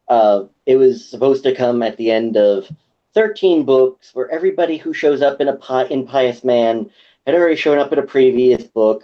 [0.08, 2.72] Uh, it was supposed to come at the end of
[3.14, 6.90] 13 books where everybody who shows up in a pi- in Pius Man
[7.26, 9.04] had already shown up in a previous book.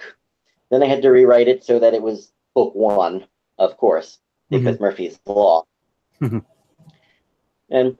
[0.70, 3.26] Then they had to rewrite it so that it was book one,
[3.58, 4.84] of course, because mm-hmm.
[4.84, 5.66] Murphy's Law.
[6.22, 6.40] Mm-hmm.
[7.70, 7.98] And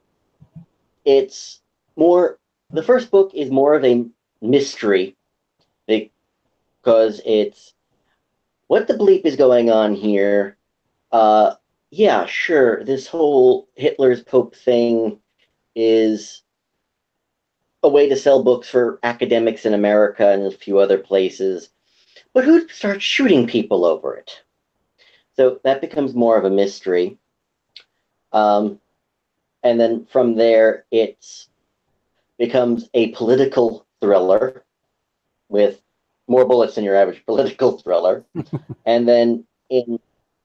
[1.06, 1.62] it's
[1.96, 2.40] more,
[2.70, 4.06] the first book is more of a
[4.42, 5.16] mystery
[6.84, 7.74] because it's
[8.68, 10.58] what the bleep is going on here.
[11.12, 11.56] Uh,
[11.92, 12.84] yeah, sure.
[12.84, 15.20] This whole Hitler's Pope thing
[15.76, 16.42] is
[17.82, 21.70] a way to sell books for academics in America and a few other places.
[22.34, 24.42] But who starts shooting people over it?
[25.36, 27.18] So that becomes more of a mystery.
[28.32, 28.80] Um,
[29.64, 31.48] and then from there, it
[32.38, 34.64] becomes a political thriller
[35.50, 35.82] with
[36.28, 38.26] more bullets than your average political thriller.
[38.86, 40.00] and then in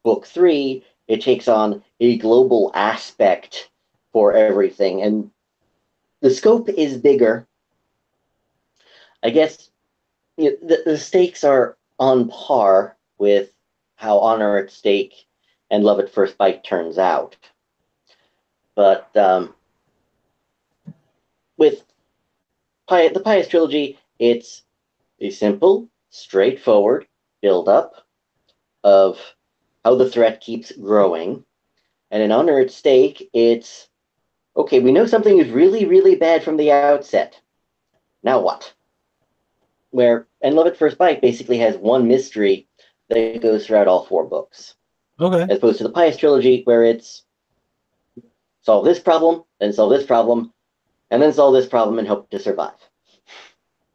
[0.05, 3.68] book three, it takes on a global aspect
[4.13, 5.03] for everything.
[5.03, 5.31] And
[6.21, 7.47] the scope is bigger.
[9.23, 9.71] I guess
[10.37, 13.51] you know, the, the stakes are on par with
[13.97, 15.27] how Honor at Stake
[15.71, 17.37] and Love at First Bite turns out.
[18.75, 19.55] But um,
[21.57, 21.83] with
[22.87, 24.63] Pi- the Pius Trilogy, it's
[25.21, 27.07] a simple, straightforward
[27.43, 28.07] build-up
[28.85, 29.19] of
[29.85, 31.45] how the threat keeps growing.
[32.11, 33.89] And in Honor at Stake, it's
[34.59, 37.41] okay, we know something is really, really bad from the outset.
[38.23, 38.75] Now what?
[39.91, 42.69] Where and Love at First Bite basically has one mystery
[43.09, 44.75] that goes throughout all four books.
[45.21, 45.51] Okay.
[45.51, 47.23] As opposed to the Pius trilogy, where it's
[48.63, 50.53] solve this problem, then solve this problem,
[51.11, 52.75] and then solve this problem and hope to survive.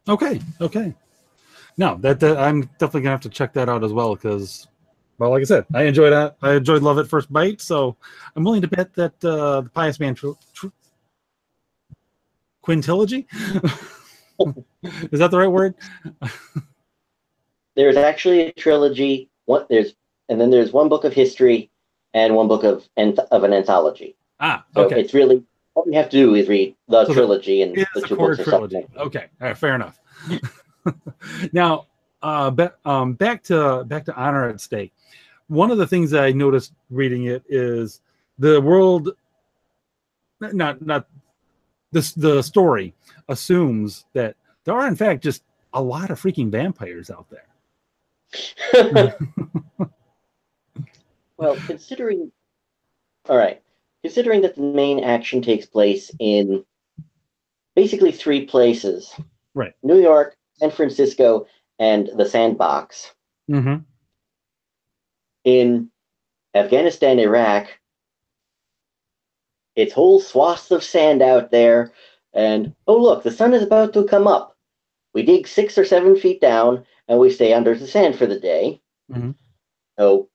[0.08, 0.40] Okay.
[0.60, 0.94] Okay.
[1.76, 4.66] No, that, that I'm definitely gonna have to check that out as well because,
[5.18, 6.36] well, like I said, I enjoyed that.
[6.42, 7.96] I enjoyed Love at First Bite, so
[8.36, 10.66] I'm willing to bet that uh, the Pius Man tr- tr-
[12.64, 13.26] quintilogy
[15.12, 15.74] is that the right word?
[17.76, 19.28] There's actually a trilogy.
[19.46, 19.94] One there's
[20.28, 21.70] and then there's one book of history
[22.14, 24.16] and one book of anth- of an anthology.
[24.40, 25.00] Ah, So okay.
[25.00, 25.42] it's really
[25.74, 28.42] all you have to do is read the So the- trilogy and the two books
[28.42, 28.86] trilogy.
[28.96, 29.98] Okay, all right, fair enough.
[31.52, 31.86] now,
[32.24, 34.92] uh, ba- um, back to back to honor at stake.
[35.48, 38.00] One of the things that I noticed reading it is
[38.38, 39.10] the world,
[40.40, 41.06] not not
[41.92, 42.94] this the story
[43.28, 45.44] assumes that there are in fact just
[45.74, 47.46] a lot of freaking vampires out there.
[51.36, 52.32] well, considering
[53.28, 53.60] all right,
[54.02, 56.64] considering that the main action takes place in
[57.76, 59.14] basically three places.
[59.52, 59.74] Right.
[59.82, 61.46] New York, San Francisco,
[61.78, 63.12] and the Sandbox.
[63.50, 63.82] Mm-hmm.
[65.44, 65.90] in
[66.54, 67.68] Afghanistan, Iraq,
[69.76, 71.92] it's whole swaths of sand out there,
[72.32, 74.56] and oh look, the sun is about to come up.
[75.12, 78.40] We dig six or seven feet down, and we stay under the sand for the
[78.40, 78.80] day.
[79.12, 79.34] Mhm.
[79.98, 80.28] So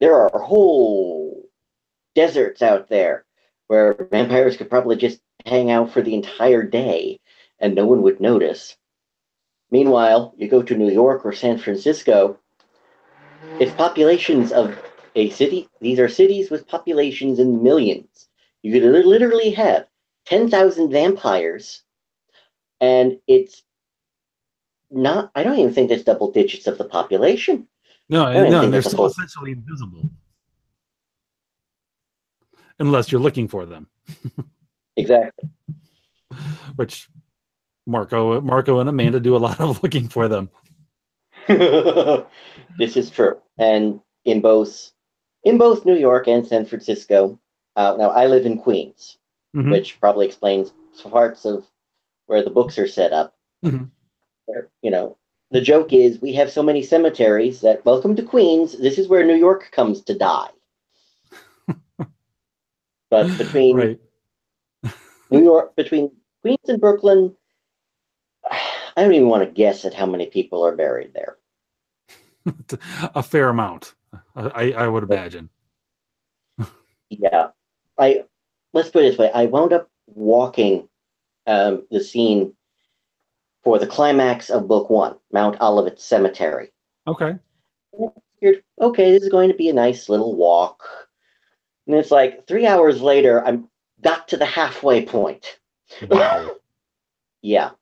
[0.00, 1.48] there are whole
[2.14, 3.24] deserts out there
[3.66, 7.20] where vampires could probably just hang out for the entire day,
[7.58, 8.76] and no one would notice.
[9.74, 12.38] Meanwhile, you go to New York or San Francisco,
[13.58, 14.78] it's populations of
[15.16, 15.68] a city.
[15.80, 18.28] These are cities with populations in millions.
[18.62, 19.88] You could literally have
[20.26, 21.82] 10,000 vampires,
[22.80, 23.64] and it's
[24.92, 27.66] not, I don't even think there's double digits of the population.
[28.08, 30.08] No, no, they're still whole- essentially invisible,
[32.78, 33.88] unless you're looking for them.
[34.96, 35.48] Exactly.
[36.76, 37.08] Which
[37.86, 40.50] Marco, Marco, and Amanda do a lot of looking for them.
[41.48, 43.38] this is true.
[43.58, 44.90] And in both
[45.44, 47.38] in both New York and San Francisco,
[47.76, 49.18] uh, now I live in Queens,
[49.54, 49.70] Mhm.
[49.70, 50.72] which probably explains
[51.02, 51.66] parts of
[52.26, 53.34] where the books are set up.
[53.62, 53.90] Mhm.
[54.46, 55.18] Where, you know,
[55.50, 58.72] the joke is we have so many cemeteries that welcome to Queens.
[58.78, 60.50] This is where New York comes to die.
[63.10, 64.00] but between Right.
[65.30, 66.10] New York, between
[66.40, 67.36] Queens and Brooklyn,
[68.96, 71.36] I don't even want to guess at how many people are buried there.
[73.14, 73.94] a fair amount,
[74.36, 75.48] I, I would imagine.
[77.10, 77.48] Yeah,
[77.98, 78.24] I
[78.72, 80.88] let's put it this way: I wound up walking
[81.46, 82.54] um, the scene
[83.62, 86.70] for the climax of Book One, Mount Olivet Cemetery.
[87.06, 87.36] Okay.
[88.40, 90.82] Figured, okay, this is going to be a nice little walk,
[91.86, 93.68] and it's like three hours later, I'm
[94.02, 95.58] got to the halfway point.
[96.08, 96.50] Wow.
[97.46, 97.72] Yeah.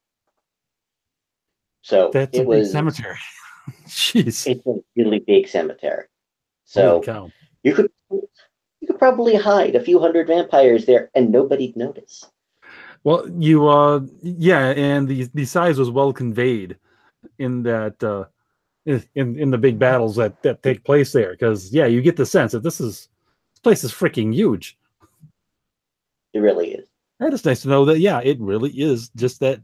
[1.82, 3.18] So That's a it big was cemetery.
[3.86, 4.46] Jeez.
[4.46, 6.06] it's a really big cemetery.
[6.64, 7.02] So
[7.62, 12.24] you could you could probably hide a few hundred vampires there and nobody'd notice.
[13.04, 16.76] Well, you uh yeah, and the the size was well conveyed
[17.38, 18.24] in that uh
[18.86, 22.26] in in the big battles that that take place there because yeah, you get the
[22.26, 23.08] sense that this is
[23.54, 24.78] this place is freaking huge.
[26.32, 26.88] It really is.
[27.20, 29.60] And it's nice to know that yeah, it really is just that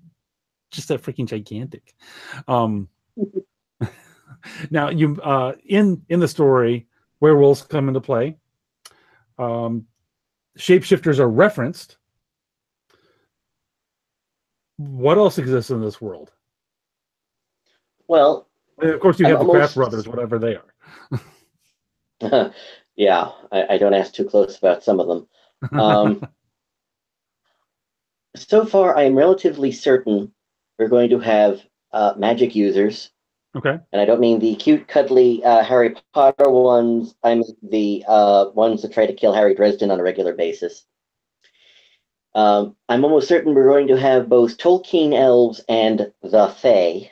[0.71, 1.95] just that freaking gigantic.
[2.47, 2.89] Um
[4.71, 6.87] now you uh in in the story
[7.21, 8.37] werewolves come into play.
[9.39, 9.87] Um
[10.59, 11.97] shapeshifters are referenced.
[14.77, 16.33] What else exists in this world?
[18.07, 18.49] Well,
[18.81, 20.57] And of course, you I'm have the Craft almost- brothers, whatever they
[22.31, 22.53] are.
[22.97, 25.27] yeah, I, I don't ask too close about some of them.
[25.73, 26.25] Um,
[28.37, 30.33] so far, I am relatively certain
[30.79, 31.61] we're going to have
[31.93, 33.11] uh, magic users,
[33.57, 33.79] okay.
[33.93, 36.97] and I don't mean the cute, cuddly uh, Harry Potter ones.
[37.07, 40.85] I mean the uh, ones that try to kill Harry Dresden on a regular basis.
[42.35, 47.11] Um, I'm almost certain we're going to have both Tolkien elves and the Fae.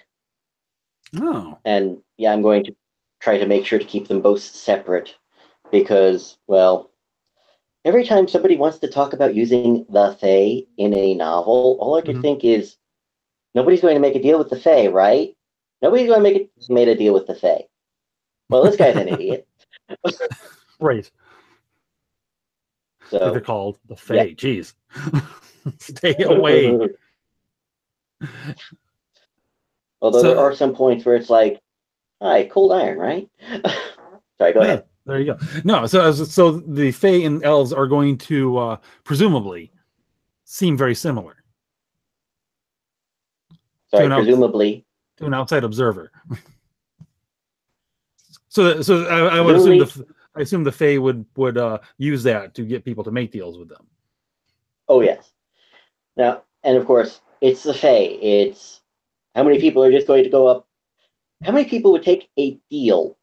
[1.16, 2.74] Oh, and yeah, I'm going to
[3.20, 5.16] try to make sure to keep them both separate
[5.70, 6.90] because, well,
[7.84, 12.02] every time somebody wants to talk about using the Fae in a novel, all I
[12.02, 12.22] can Mhm.
[12.22, 12.76] think is
[13.56, 15.34] nobody's going to make a deal with the Fae, right?
[15.82, 17.64] Nobody's going to make it made a deal with the Fae.
[18.48, 19.48] Well, this guy's an idiot.
[20.80, 21.10] right.
[23.10, 24.34] So they're called the Fae.
[24.34, 24.74] Jeez,
[25.80, 26.66] stay away.
[30.00, 31.60] Although So- there are some points where it's like,
[32.22, 33.28] hi, cold iron, right?
[34.38, 34.84] Sorry, go Yeah, ahead.
[35.06, 35.38] there you go.
[35.64, 39.72] No, so so the Fae and elves are going to uh, presumably
[40.44, 41.36] seem very similar
[43.96, 44.16] Sorry, no.
[44.16, 44.84] presumably.
[45.18, 46.10] to an outside observer.
[48.48, 52.22] so, so I, I would assume the I assume the Fae would would uh, use
[52.24, 53.86] that to get people to make deals with them.
[54.88, 55.32] Oh yes.
[56.16, 58.18] Now, and of course, it's the Fae.
[58.20, 58.80] It's
[59.34, 60.68] how many people are just going to go up?
[61.42, 63.16] How many people would take a deal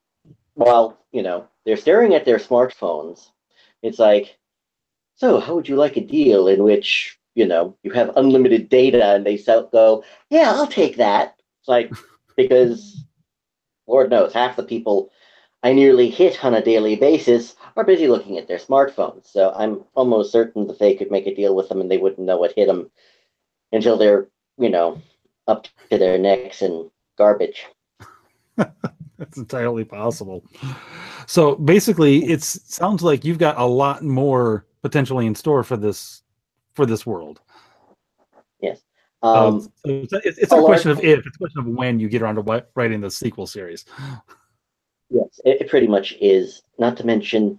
[0.55, 3.29] while you know they're staring at their smartphones?
[3.83, 4.37] It's like,
[5.15, 9.15] so how would you like a deal in which you know you have unlimited data
[9.15, 11.35] and they sell, go, yeah, I'll take that.
[11.59, 11.91] It's like
[12.37, 13.03] because
[13.87, 15.11] Lord knows half the people
[15.63, 19.27] I nearly hit on a daily basis are busy looking at their smartphones.
[19.27, 22.27] So I'm almost certain that they could make a deal with them and they wouldn't
[22.27, 22.91] know what hit them
[23.71, 24.27] until they're,
[24.57, 25.01] you know,
[25.47, 27.65] up to their necks in garbage.
[28.57, 30.43] That's entirely possible.
[31.27, 36.22] So basically, it sounds like you've got a lot more potentially in store for this
[36.73, 37.41] for this world.
[39.25, 41.39] Um, Um, so it's, it's, it's a not a large- question of if; it's a
[41.39, 43.85] question of when you get around to writing the sequel series.
[45.09, 46.61] Yes, it, it pretty much is.
[46.77, 47.57] Not to mention,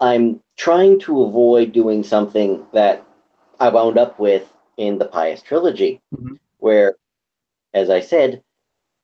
[0.00, 3.06] I'm trying to avoid doing something that
[3.60, 6.38] I wound up with in the Pius trilogy, Mhm.
[6.58, 6.96] where,
[7.72, 8.42] as I said,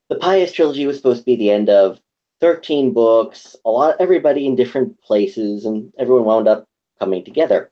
[0.08, 2.00] the Pius trilogy was supposed to be the end of
[2.40, 6.66] 13 books, a lot, everybody in different places, and everyone wound up
[6.98, 7.70] coming together.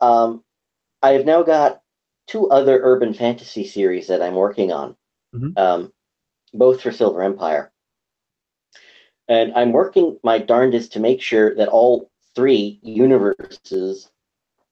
[0.00, 0.44] Um,
[1.06, 1.82] I have now got
[2.26, 4.96] two other urban fantasy series that I'm working on,
[5.32, 5.56] Mhm.
[5.56, 5.92] um,
[6.52, 7.72] both for Silver Empire.
[9.28, 14.10] And I'm working my darndest to make sure that all three universes,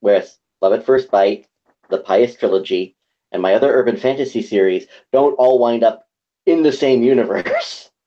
[0.01, 1.47] with Love at First Bite,
[1.89, 2.97] the Pius Trilogy,
[3.31, 6.05] and my other urban fantasy series, don't all wind up
[6.45, 7.91] in the same universe.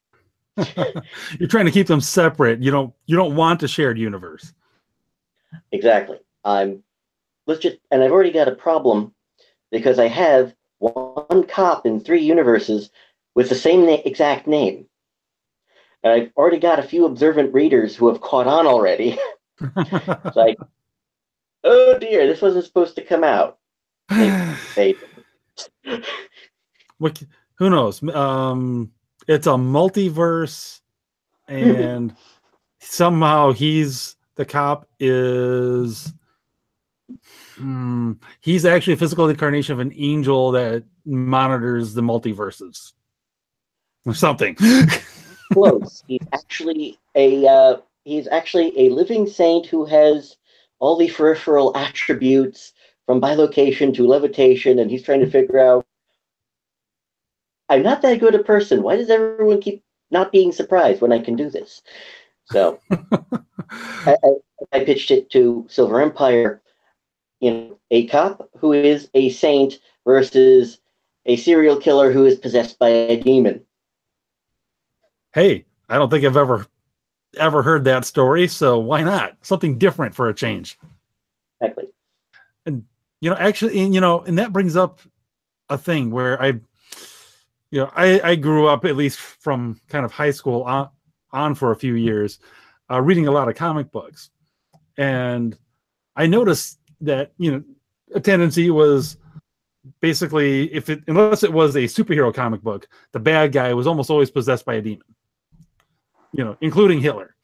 [1.38, 2.62] You're trying to keep them separate.
[2.62, 4.52] You don't you don't want a shared universe.
[5.72, 6.18] exactly.
[6.44, 6.82] I'm
[7.48, 9.12] let's just and I've already got a problem
[9.72, 12.90] because I have one cop in three universes
[13.34, 14.86] with the same na- exact name.
[16.04, 19.18] And I've already got a few observant readers who have caught on already.
[19.60, 20.56] It's like,
[21.64, 23.58] oh dear, this wasn't supposed to come out.
[24.08, 24.94] They,
[26.98, 27.20] what,
[27.54, 28.00] who knows?
[28.14, 28.92] Um,
[29.26, 30.80] it's a multiverse,
[31.48, 32.14] and
[32.78, 36.14] somehow he's the cop is.
[37.58, 42.92] Hmm, he's actually a physical incarnation of an angel that monitors the multiverses,
[44.06, 44.56] or something.
[45.52, 46.04] close.
[46.06, 50.36] he's actually a uh, he's actually a living saint who has
[50.78, 52.72] all the peripheral attributes
[53.06, 55.84] from bilocation to levitation, and he's trying to figure out.
[57.68, 58.82] I'm not that good a person.
[58.82, 61.82] Why does everyone keep not being surprised when I can do this?
[62.46, 64.30] So I, I,
[64.72, 66.62] I pitched it to Silver Empire.
[67.40, 70.78] You know, a cop who is a saint versus
[71.26, 73.64] a serial killer who is possessed by a demon.
[75.32, 76.66] hey, I don't think I've ever
[77.38, 79.36] ever heard that story, so why not?
[79.42, 80.78] Something different for a change.
[81.60, 81.88] Exactly.
[82.66, 82.84] And
[83.20, 85.00] you know actually and, you know and that brings up
[85.68, 86.48] a thing where i
[87.70, 90.88] you know i i grew up at least from kind of high school on
[91.32, 92.38] on for a few years
[92.90, 94.30] uh, reading a lot of comic books
[94.96, 95.58] and
[96.16, 97.62] i noticed that you know
[98.14, 99.16] a tendency was
[100.00, 104.10] basically if it unless it was a superhero comic book the bad guy was almost
[104.10, 105.04] always possessed by a demon
[106.32, 107.34] you know including hitler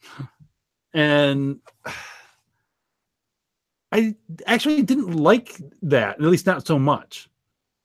[0.94, 1.60] and
[3.94, 7.30] I actually didn't like that, at least not so much.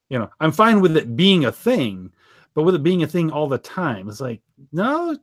[0.10, 2.12] You know, I'm fine with it being a thing,
[2.56, 4.42] but with it being a thing all the time, it's like,
[4.72, 5.16] no,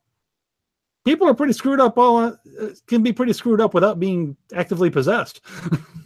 [1.04, 1.98] people are pretty screwed up.
[1.98, 2.32] All uh,
[2.86, 5.40] can be pretty screwed up without being actively possessed.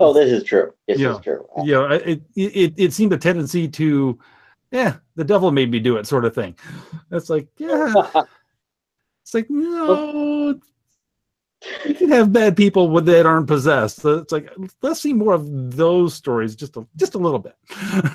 [0.00, 0.72] Oh, this is true.
[0.88, 1.14] This Yeah.
[1.14, 1.46] is true.
[1.58, 4.18] know, it, it it seemed a tendency to,
[4.72, 6.56] yeah, the devil made me do it, sort of thing.
[7.10, 7.92] It's like, yeah,
[9.22, 10.58] it's like no,
[11.86, 14.00] you can have bad people with that aren't possessed.
[14.00, 14.50] So it's like
[14.82, 17.56] let's see more of those stories, just a just a little bit.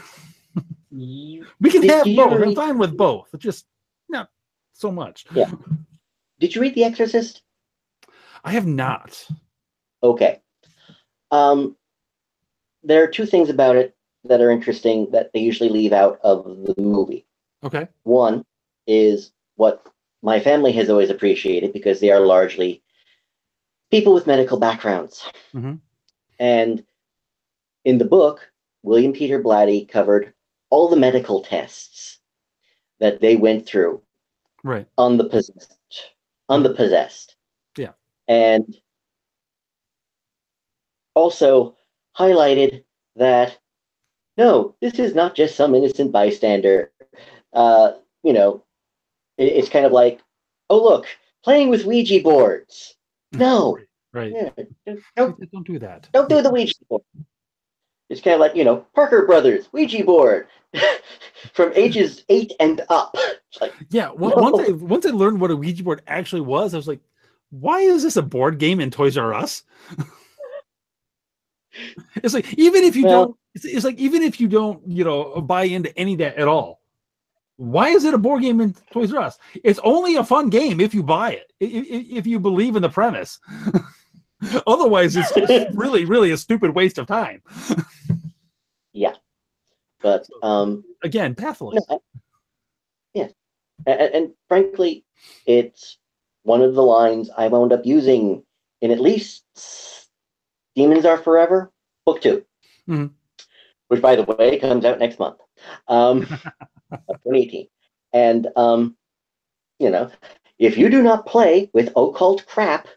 [0.91, 2.41] We can Did have both.
[2.41, 3.29] I'm fine with both.
[3.33, 3.65] It's just
[4.09, 4.29] not
[4.73, 5.25] so much.
[5.33, 5.51] Yeah.
[6.39, 7.43] Did you read The Exorcist?
[8.43, 9.25] I have not.
[10.01, 10.41] Okay.
[11.31, 11.75] Um,
[12.83, 16.43] there are two things about it that are interesting that they usually leave out of
[16.45, 17.25] the movie.
[17.63, 17.87] Okay.
[18.03, 18.45] One
[18.87, 19.85] is what
[20.21, 22.81] my family has always appreciated because they are largely
[23.91, 25.25] people with medical backgrounds.
[25.53, 25.79] Mhm.
[26.39, 26.85] And
[27.85, 28.51] in the book,
[28.83, 30.33] William Peter Blatty covered
[30.69, 32.19] all the medical tests
[32.99, 34.01] that they went through
[34.63, 34.87] Right.
[34.97, 35.77] on the possessed.
[36.49, 37.35] On the possessed.
[37.77, 37.93] Yeah.
[38.27, 38.77] And
[41.15, 41.75] also
[42.17, 42.83] highlighted
[43.15, 43.57] that
[44.37, 46.91] no, this is not just some innocent bystander.
[47.51, 47.93] Uh,
[48.23, 48.63] you know,
[49.37, 50.21] it- it's kind of like,
[50.69, 51.07] oh look,
[51.43, 52.95] playing with Ouija boards.
[53.33, 53.77] No,
[54.13, 54.31] Right.
[54.33, 54.49] yeah,
[55.17, 56.09] don't Don't do that.
[56.13, 57.03] don't do the Ouija board.
[58.09, 60.47] It's kind of like you know Parker Brothers Ouija board
[61.53, 63.15] from ages eight and up.
[63.51, 64.09] It's like Yeah.
[64.09, 67.01] on- Once I once I learned what a Ouija board actually was, I was like,
[67.51, 69.63] why is this a board game in Toys R Us?
[72.15, 75.03] it's like even if you Well- don't, it's, it's like even if you don't, you
[75.03, 76.79] know, buy into any of that at all.
[77.57, 79.37] Why is it a board game in Toys R Us?
[79.65, 82.81] It's only a fun game if you buy it, i- i- if you believe in
[82.81, 83.37] the premise.
[84.67, 85.31] Otherwise, it's
[85.75, 87.41] really, really a stupid waste of time.
[88.93, 89.15] Yeah,
[90.01, 91.83] but um, Again, pathless.
[91.89, 92.01] no,
[93.13, 93.27] yeah,
[93.85, 95.03] and, and frankly,
[95.45, 95.97] it's
[96.43, 98.43] one of the lines I wound up using
[98.81, 99.43] in at least
[100.79, 101.71] Demons Are Forever
[102.05, 102.45] book 2
[102.87, 103.13] Mhm.
[103.89, 105.39] which by the way comes out next month,
[105.87, 106.21] um,
[107.23, 107.67] 2018,
[108.13, 108.97] and um,
[109.79, 110.11] you know,
[110.59, 112.87] if you do not play with occult crap,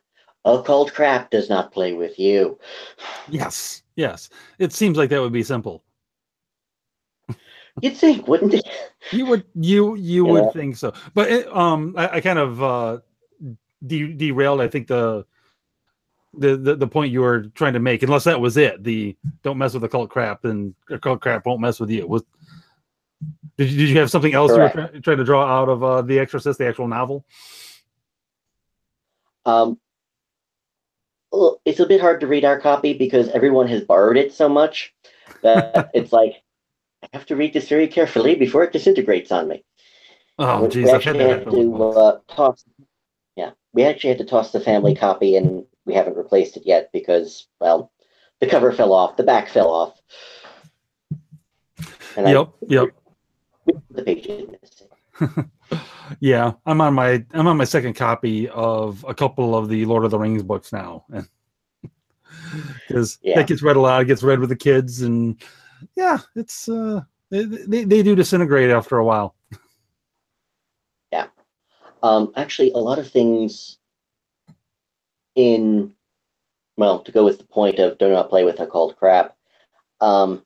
[0.44, 2.58] occult crap does not play with you.
[3.30, 4.28] Yes, yes.
[4.58, 5.82] It seems like that would be simple.
[7.80, 8.68] You'd think, wouldn't it?
[9.12, 10.32] You would you you Yeah.
[10.32, 12.98] would think so, but it, um, I, I kind of uh,
[13.86, 14.60] de- derailed.
[14.60, 15.26] I think the,
[16.34, 18.82] the the the point you were trying to make, unless that was it.
[18.82, 22.06] The don't mess with the cult crap, and occult crap won't mess with you.
[22.06, 22.24] Was
[23.56, 24.92] did you, did you have something else you were Correct.
[24.92, 27.24] try, trying to draw out of uh, the Exorcist, the actual novel?
[29.44, 29.78] Um,
[31.30, 34.48] well, it's a bit hard to read our copy because everyone has borrowed it so
[34.48, 34.94] much
[35.42, 36.42] that it's like
[37.02, 39.64] I have to read this very carefully before it disintegrates on me.
[40.38, 42.64] Oh, geez, we I've had actually had to uh, toss.
[43.36, 46.90] Yeah, we actually had to toss the family copy, and we haven't replaced it yet
[46.92, 47.92] because, well,
[48.40, 50.00] the cover fell off, the back fell off,
[52.16, 52.88] and Yep, yep.
[53.90, 54.28] The page.
[56.20, 60.04] Yeah, I'm on my I'm on my second copy of a couple of the Lord
[60.04, 61.26] of the Rings books now, And
[62.86, 63.36] because Yeah.
[63.36, 64.02] that gets read a lot.
[64.02, 65.40] It gets read with the kids, and
[65.96, 69.34] yeah, it's uh, they, they they do disintegrate after a while.
[71.12, 71.28] Yeah,
[72.02, 73.78] um, actually, a lot of things
[75.34, 75.94] in,
[76.76, 79.36] well, to go with the point of do not play with occult crap,
[80.00, 80.44] um,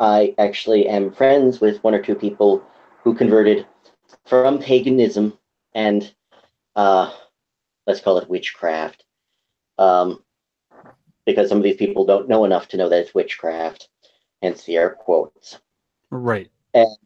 [0.00, 2.64] I actually am friends with one or two people
[3.02, 3.66] who converted
[4.24, 5.38] from paganism
[5.74, 6.12] and,
[6.74, 7.12] uh,
[7.86, 9.04] let's call it witchcraft,
[9.78, 10.22] um,
[11.24, 13.88] because some of these people don't know enough to know that it's witchcraft,
[14.42, 15.58] hence the air quotes.
[16.10, 16.50] Right.
[16.74, 16.96] And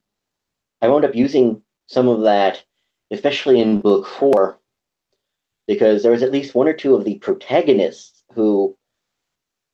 [0.82, 2.62] I wound up using some of that,
[3.10, 4.59] especially in book four,
[5.70, 8.76] because there was at least one or two of the protagonists who,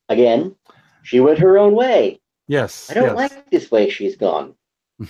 [0.09, 0.55] again,
[1.01, 2.21] she went her own way.
[2.47, 2.91] Yes.
[2.91, 3.15] I don't yes.
[3.15, 4.53] like this way she's gone.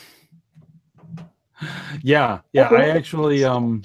[2.03, 2.41] Yeah.
[2.53, 2.69] Yeah.
[2.69, 3.81] I actually um.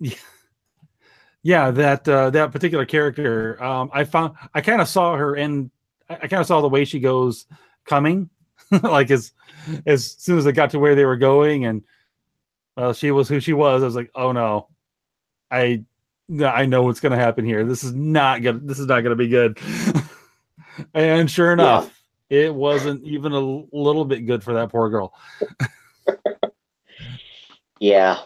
[1.44, 5.70] Yeah, that uh, that particular character, um, I found I kind of saw her and
[6.08, 7.46] I, I kind of saw the way she goes
[7.84, 8.28] coming,
[8.82, 9.32] like as
[9.86, 11.82] as soon as it got to where they were going, and
[12.76, 13.82] well, she was who she was.
[13.82, 14.68] I was like, oh no,
[15.50, 15.84] I
[16.44, 17.64] I know what's going to happen here.
[17.64, 18.66] This is not good.
[18.66, 19.58] This is not going to be good.
[20.94, 25.14] and sure enough, it wasn't even a little bit good for that poor girl.
[27.82, 28.20] Yeah,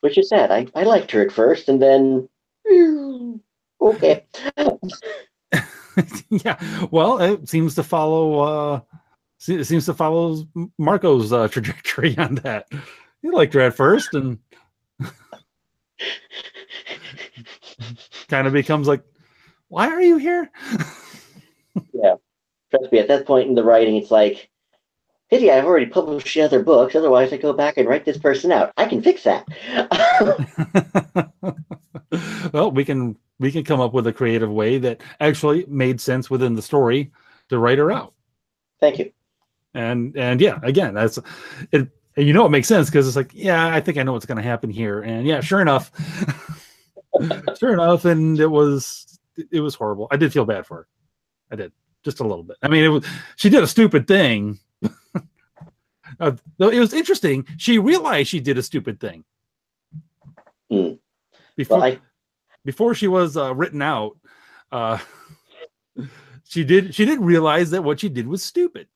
[0.00, 0.50] which is sad.
[0.50, 2.30] I, I liked her at first, and then,
[3.78, 4.24] okay.
[6.30, 8.40] yeah, well, it seems to follow.
[8.40, 8.80] uh
[9.48, 12.68] It seems to follow Marco's uh, trajectory on that.
[13.26, 14.38] He liked her at first, and
[18.28, 19.02] kind of becomes like,
[19.66, 20.50] "Why are you here?"
[21.92, 22.14] Yeah.
[22.70, 24.48] Trust me, at that point in the writing, it's like,
[25.28, 26.94] pity I've already published the other books.
[26.94, 28.72] Otherwise, I go back and write this person out.
[28.78, 29.44] I can fix that.
[32.52, 36.30] well, we can we can come up with a creative way that actually made sense
[36.30, 37.12] within the story
[37.50, 38.14] to write her out.
[38.80, 39.12] Thank you.
[39.74, 41.18] And and yeah, again, that's
[41.72, 41.90] it.
[42.16, 44.26] And you know it makes sense because it's like, yeah, I think I know what's
[44.26, 45.02] going to happen here.
[45.02, 45.90] And yeah, sure enough,
[47.58, 49.18] sure enough, and it was
[49.50, 50.08] it was horrible.
[50.10, 50.88] I did feel bad for her.
[51.50, 52.56] I did just a little bit.
[52.62, 53.06] I mean, it was
[53.36, 54.58] she did a stupid thing.
[56.20, 57.46] uh, though it was interesting.
[57.58, 59.24] She realized she did a stupid thing.
[60.72, 60.98] Mm.
[61.56, 61.98] Before Well, I,
[62.64, 64.16] before she was uh, written out,
[64.72, 64.98] uh,
[66.44, 68.88] she did she didn't realize that what she did was stupid.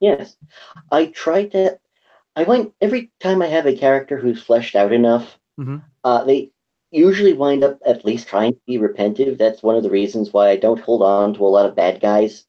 [0.00, 0.36] yes,
[0.90, 1.78] I tried to.
[2.36, 5.38] I went every time I have a character who's fleshed out enough.
[5.60, 5.82] Mhm.
[6.04, 6.50] Uh, they
[6.90, 9.38] usually wind up at least trying to be repentive.
[9.38, 12.00] That's one of the reasons why I don't hold on to a lot of bad
[12.00, 12.46] guys,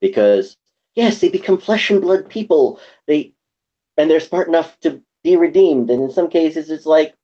[0.00, 0.56] because
[0.94, 2.80] yes, they become flesh and blood people.
[3.06, 3.34] They
[3.96, 5.90] and they're smart enough to be redeemed.
[5.90, 7.14] And in some cases, it's like,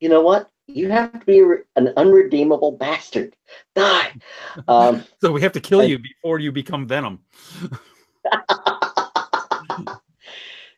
[0.00, 0.50] you know what?
[0.66, 3.34] You have to be re- an unredeemable bastard.
[3.74, 4.12] Die.
[4.68, 7.20] Um, So we have to kill you before you become Venom.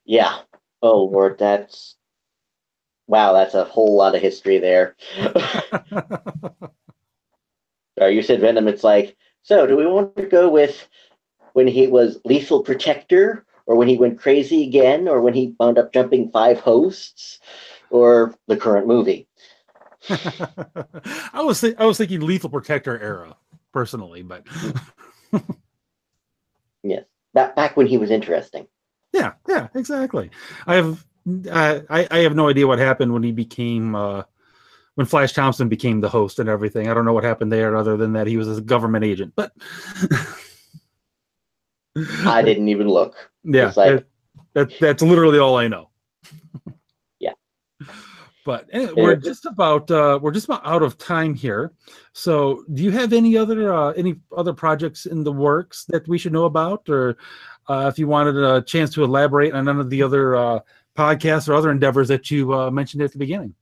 [0.05, 0.39] yeah.
[0.83, 1.97] Oh Lord, that's
[3.07, 3.33] wow.
[3.33, 4.97] That's a whole lot of history there.
[8.01, 8.67] You said Venom.
[8.69, 10.89] It's like, so do we want to go with
[11.53, 15.79] when he was lethal protector, or when he went crazy again, or when he wound
[15.79, 17.39] up jumping five hosts,
[17.91, 19.29] or the current movie?
[20.09, 23.37] I was thi- I was thinking Lethal Protector era
[23.73, 24.45] personally, but
[26.83, 27.05] Yes,
[27.35, 28.67] back back when he was interesting.
[29.13, 30.31] Yeah, yeah, exactly.
[30.67, 31.05] I have
[31.51, 34.23] I I have no idea what happened when he became uh,
[34.95, 36.89] when Flash Thompson became the host and everything.
[36.89, 39.33] I don't know what happened there other than that he was a government agent.
[39.37, 39.53] But
[42.25, 43.31] I didn't even look.
[43.45, 44.07] yeah, like- that,
[44.55, 45.89] that that's literally all I know.
[47.21, 47.35] Yeah.
[48.45, 51.73] But eh, we're just about uh, we're just about out of time here.
[52.13, 56.19] So, do you have any other uh, any other projects in the works that we
[56.19, 57.17] should know about, or
[57.69, 60.61] uh, if you wanted a chance to elaborate on none of the other uh,
[60.97, 63.55] podcasts or other endeavors that you uh, mentioned at the beginning?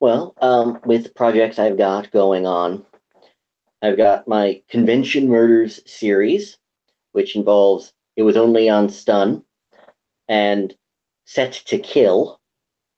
[0.00, 2.84] Well, um, with projects I've got going on,
[3.82, 6.58] I've got my Convention Murders series,
[7.12, 9.44] which involves It Was Only on Stun
[10.28, 10.74] and
[11.24, 12.40] Set to Kill.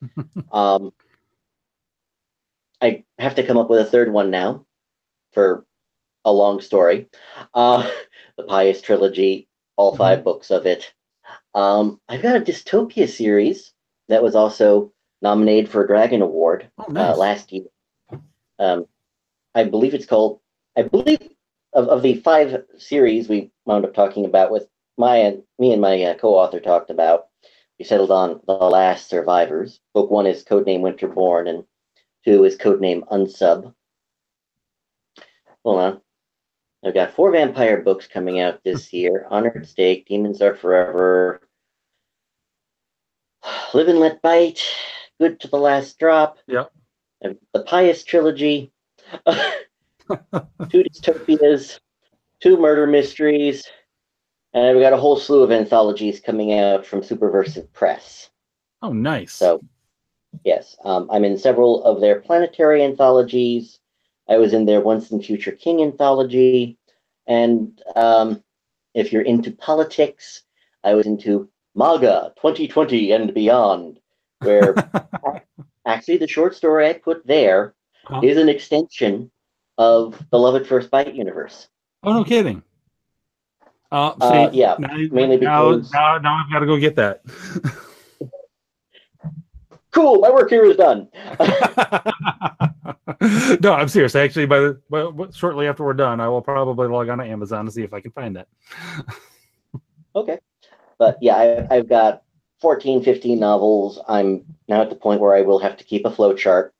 [0.52, 0.92] um,
[2.80, 4.64] I have to come up with a third one now
[5.32, 5.66] for
[6.30, 7.08] a long story.
[7.54, 7.90] Uh,
[8.36, 10.92] the Pius Trilogy, all 5 books of it.
[11.54, 13.72] Um, I've got a dystopia series
[14.08, 17.64] that was also nominated for a Dragon Award Oh, uh, last year.
[18.58, 18.86] Um,
[19.54, 20.40] I believe it's called.
[20.76, 21.18] I believe
[21.72, 25.80] of, of the five series we wound up talking about with my and me and
[25.80, 27.26] my uh, co-author talked about.
[27.78, 29.80] We settled on the last survivors.
[29.94, 31.64] Book one is codename Winterborn, and
[32.24, 33.74] two is codename Unsub.
[35.64, 36.00] Hold on.
[36.84, 39.26] I've got four vampire books coming out this year.
[39.30, 41.40] Honor at Stake, Demons Are Forever,
[43.74, 44.62] Live and Let Bite,
[45.20, 46.38] Good to the Last Drop.
[46.46, 46.70] Yep.
[47.22, 48.72] and The Pius Trilogy,
[49.26, 51.78] two dystopias,
[52.40, 53.66] two murder mysteries,
[54.52, 58.30] and we've got a whole slew of anthologies coming out from Superversive Press.
[58.82, 59.32] Oh, nice.
[59.32, 59.60] So,
[60.44, 63.79] yes, um, I'm in several of their planetary anthologies.
[64.30, 66.78] I was in their Once and Future King anthology.
[67.26, 68.42] And um,
[68.94, 70.42] if you're into politics,
[70.84, 74.00] I was into MAGA 2020 and beyond,
[74.40, 74.74] where
[75.86, 77.74] actually the short story I put there
[78.22, 78.40] is Huh?
[78.42, 79.30] an extension
[79.78, 81.68] of the Love at First Bite universe.
[82.02, 82.62] oh, no kidding.
[83.92, 87.22] Uh, Uh, yeah, now, mainly now, because- now, now I've got to go get that.
[89.92, 91.08] Cool, my work here is done.
[93.60, 94.14] no, I'm serious.
[94.14, 97.66] Actually, by the well, shortly after we're done, I will probably log on to Amazon
[97.66, 98.48] to see if I can find that.
[100.14, 100.38] Okay.
[100.98, 102.22] But yeah, I, I've got
[102.60, 104.00] 14, 15 novels.
[104.08, 106.74] I'm now at the point where I will have to keep a flow chart.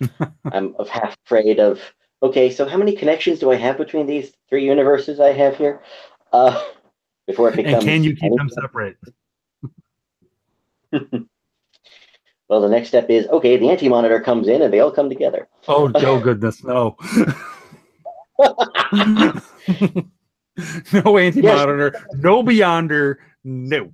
[0.52, 1.80] I'm of half afraid of,
[2.22, 5.82] okay, so how many connections do I have between these three universes I have here?
[6.32, 6.62] Uh,
[7.26, 7.74] before it becomes.
[7.74, 8.96] And can you keep them separate?
[12.50, 15.08] Well, the next step is, okay, the anti monitor comes in and they all come
[15.08, 15.46] together.
[15.68, 16.96] Oh, oh goodness, no.
[20.92, 23.92] no anti monitor, no beyonder, no.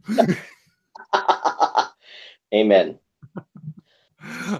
[2.55, 2.99] Amen.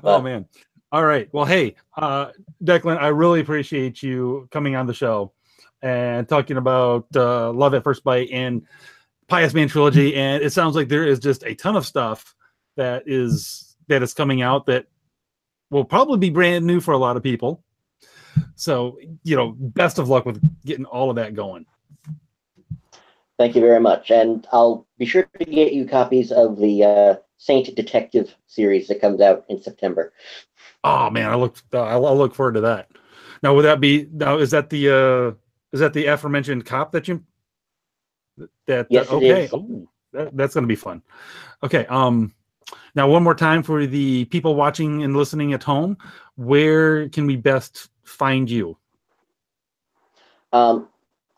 [0.05, 0.45] oh man.
[0.93, 1.31] All right.
[1.33, 2.33] Well, hey, uh,
[2.63, 5.33] Declan, I really appreciate you coming on the show
[5.81, 8.67] and talking about uh, Love at First Bite and
[9.27, 10.17] Pius Man trilogy.
[10.17, 12.35] And it sounds like there is just a ton of stuff
[12.77, 14.87] that is that is coming out that
[15.71, 17.63] will probably be brand new for a lot of people.
[18.55, 21.67] So, you know, best of luck with getting all of that going.
[23.39, 24.11] Thank you very much.
[24.11, 29.01] And I'll be sure to get you copies of the uh, Saint Detective series that
[29.01, 30.13] comes out in September.
[30.85, 32.89] Oh man, I look uh, I'll, look forward to that.
[33.43, 34.39] Now, would that be now?
[34.39, 35.37] Is that the uh
[35.73, 37.23] is that the aforementioned cop that you
[38.67, 39.49] that Yes, okay?
[39.53, 41.03] Ooh, that, that's gonna be fun.
[41.63, 42.33] Okay, um,
[42.95, 45.97] Now, one more time for the people watching and listening at home,
[46.37, 48.77] where can we best find you?
[50.53, 50.89] Um,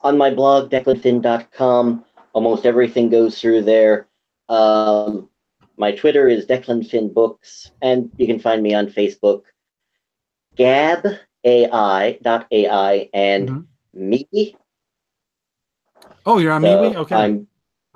[0.02, 4.06] on my blog, declanfinn.com, almost everything goes through there.
[4.48, 5.28] Um,
[5.76, 9.42] my Twitter is declanfinnbooks, and you can find me on Facebook,
[10.56, 12.10] gab.ai,
[13.12, 13.66] and Mhm.
[13.92, 14.56] me.
[16.26, 16.94] Oh, you're on So MeWe?
[16.96, 17.14] Okay.
[17.14, 17.48] I'm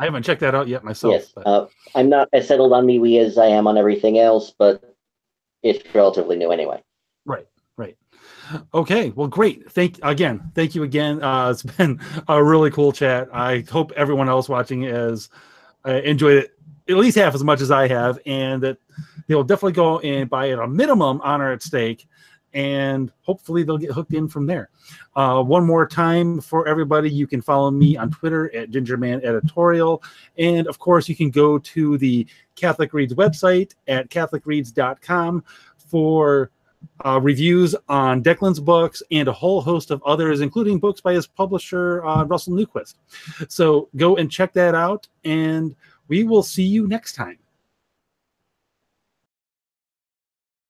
[0.03, 1.13] I haven't checked that out yet myself.
[1.13, 1.31] yes.
[1.33, 4.83] but- Uh, I'm not as settled on MeWe as I am on everything else, but
[5.63, 6.83] it's relatively new anyway.
[7.25, 7.47] Right,
[7.77, 7.97] right.
[8.75, 9.71] Okay, well, great.
[9.71, 10.51] Thank again.
[10.57, 11.23] Thank you again.
[11.23, 13.29] Uh, it's been a really cool chat.
[13.33, 15.31] I hope everyone else watching has
[15.87, 16.51] uh, enjoyed it
[16.89, 18.79] at least half as much as I have, and that
[19.29, 22.09] they'll definitely go and buy at a minimum honor at stake,
[22.55, 24.69] and hopefully they'll get hooked in from there.
[25.17, 30.03] Uh, one more time for everybody, you can follow me on Twitter at Gingerman Editorial,
[30.39, 35.45] and of course you can go to the Catholic Reads website at CatholicReads.com
[35.77, 36.51] for
[37.05, 41.27] uh, reviews on Declan's books and a whole host of others, including books by his
[41.27, 42.95] publisher, uh, Russell Newquist.
[43.49, 45.75] So go and check that out, and
[46.09, 47.39] we will see you next time.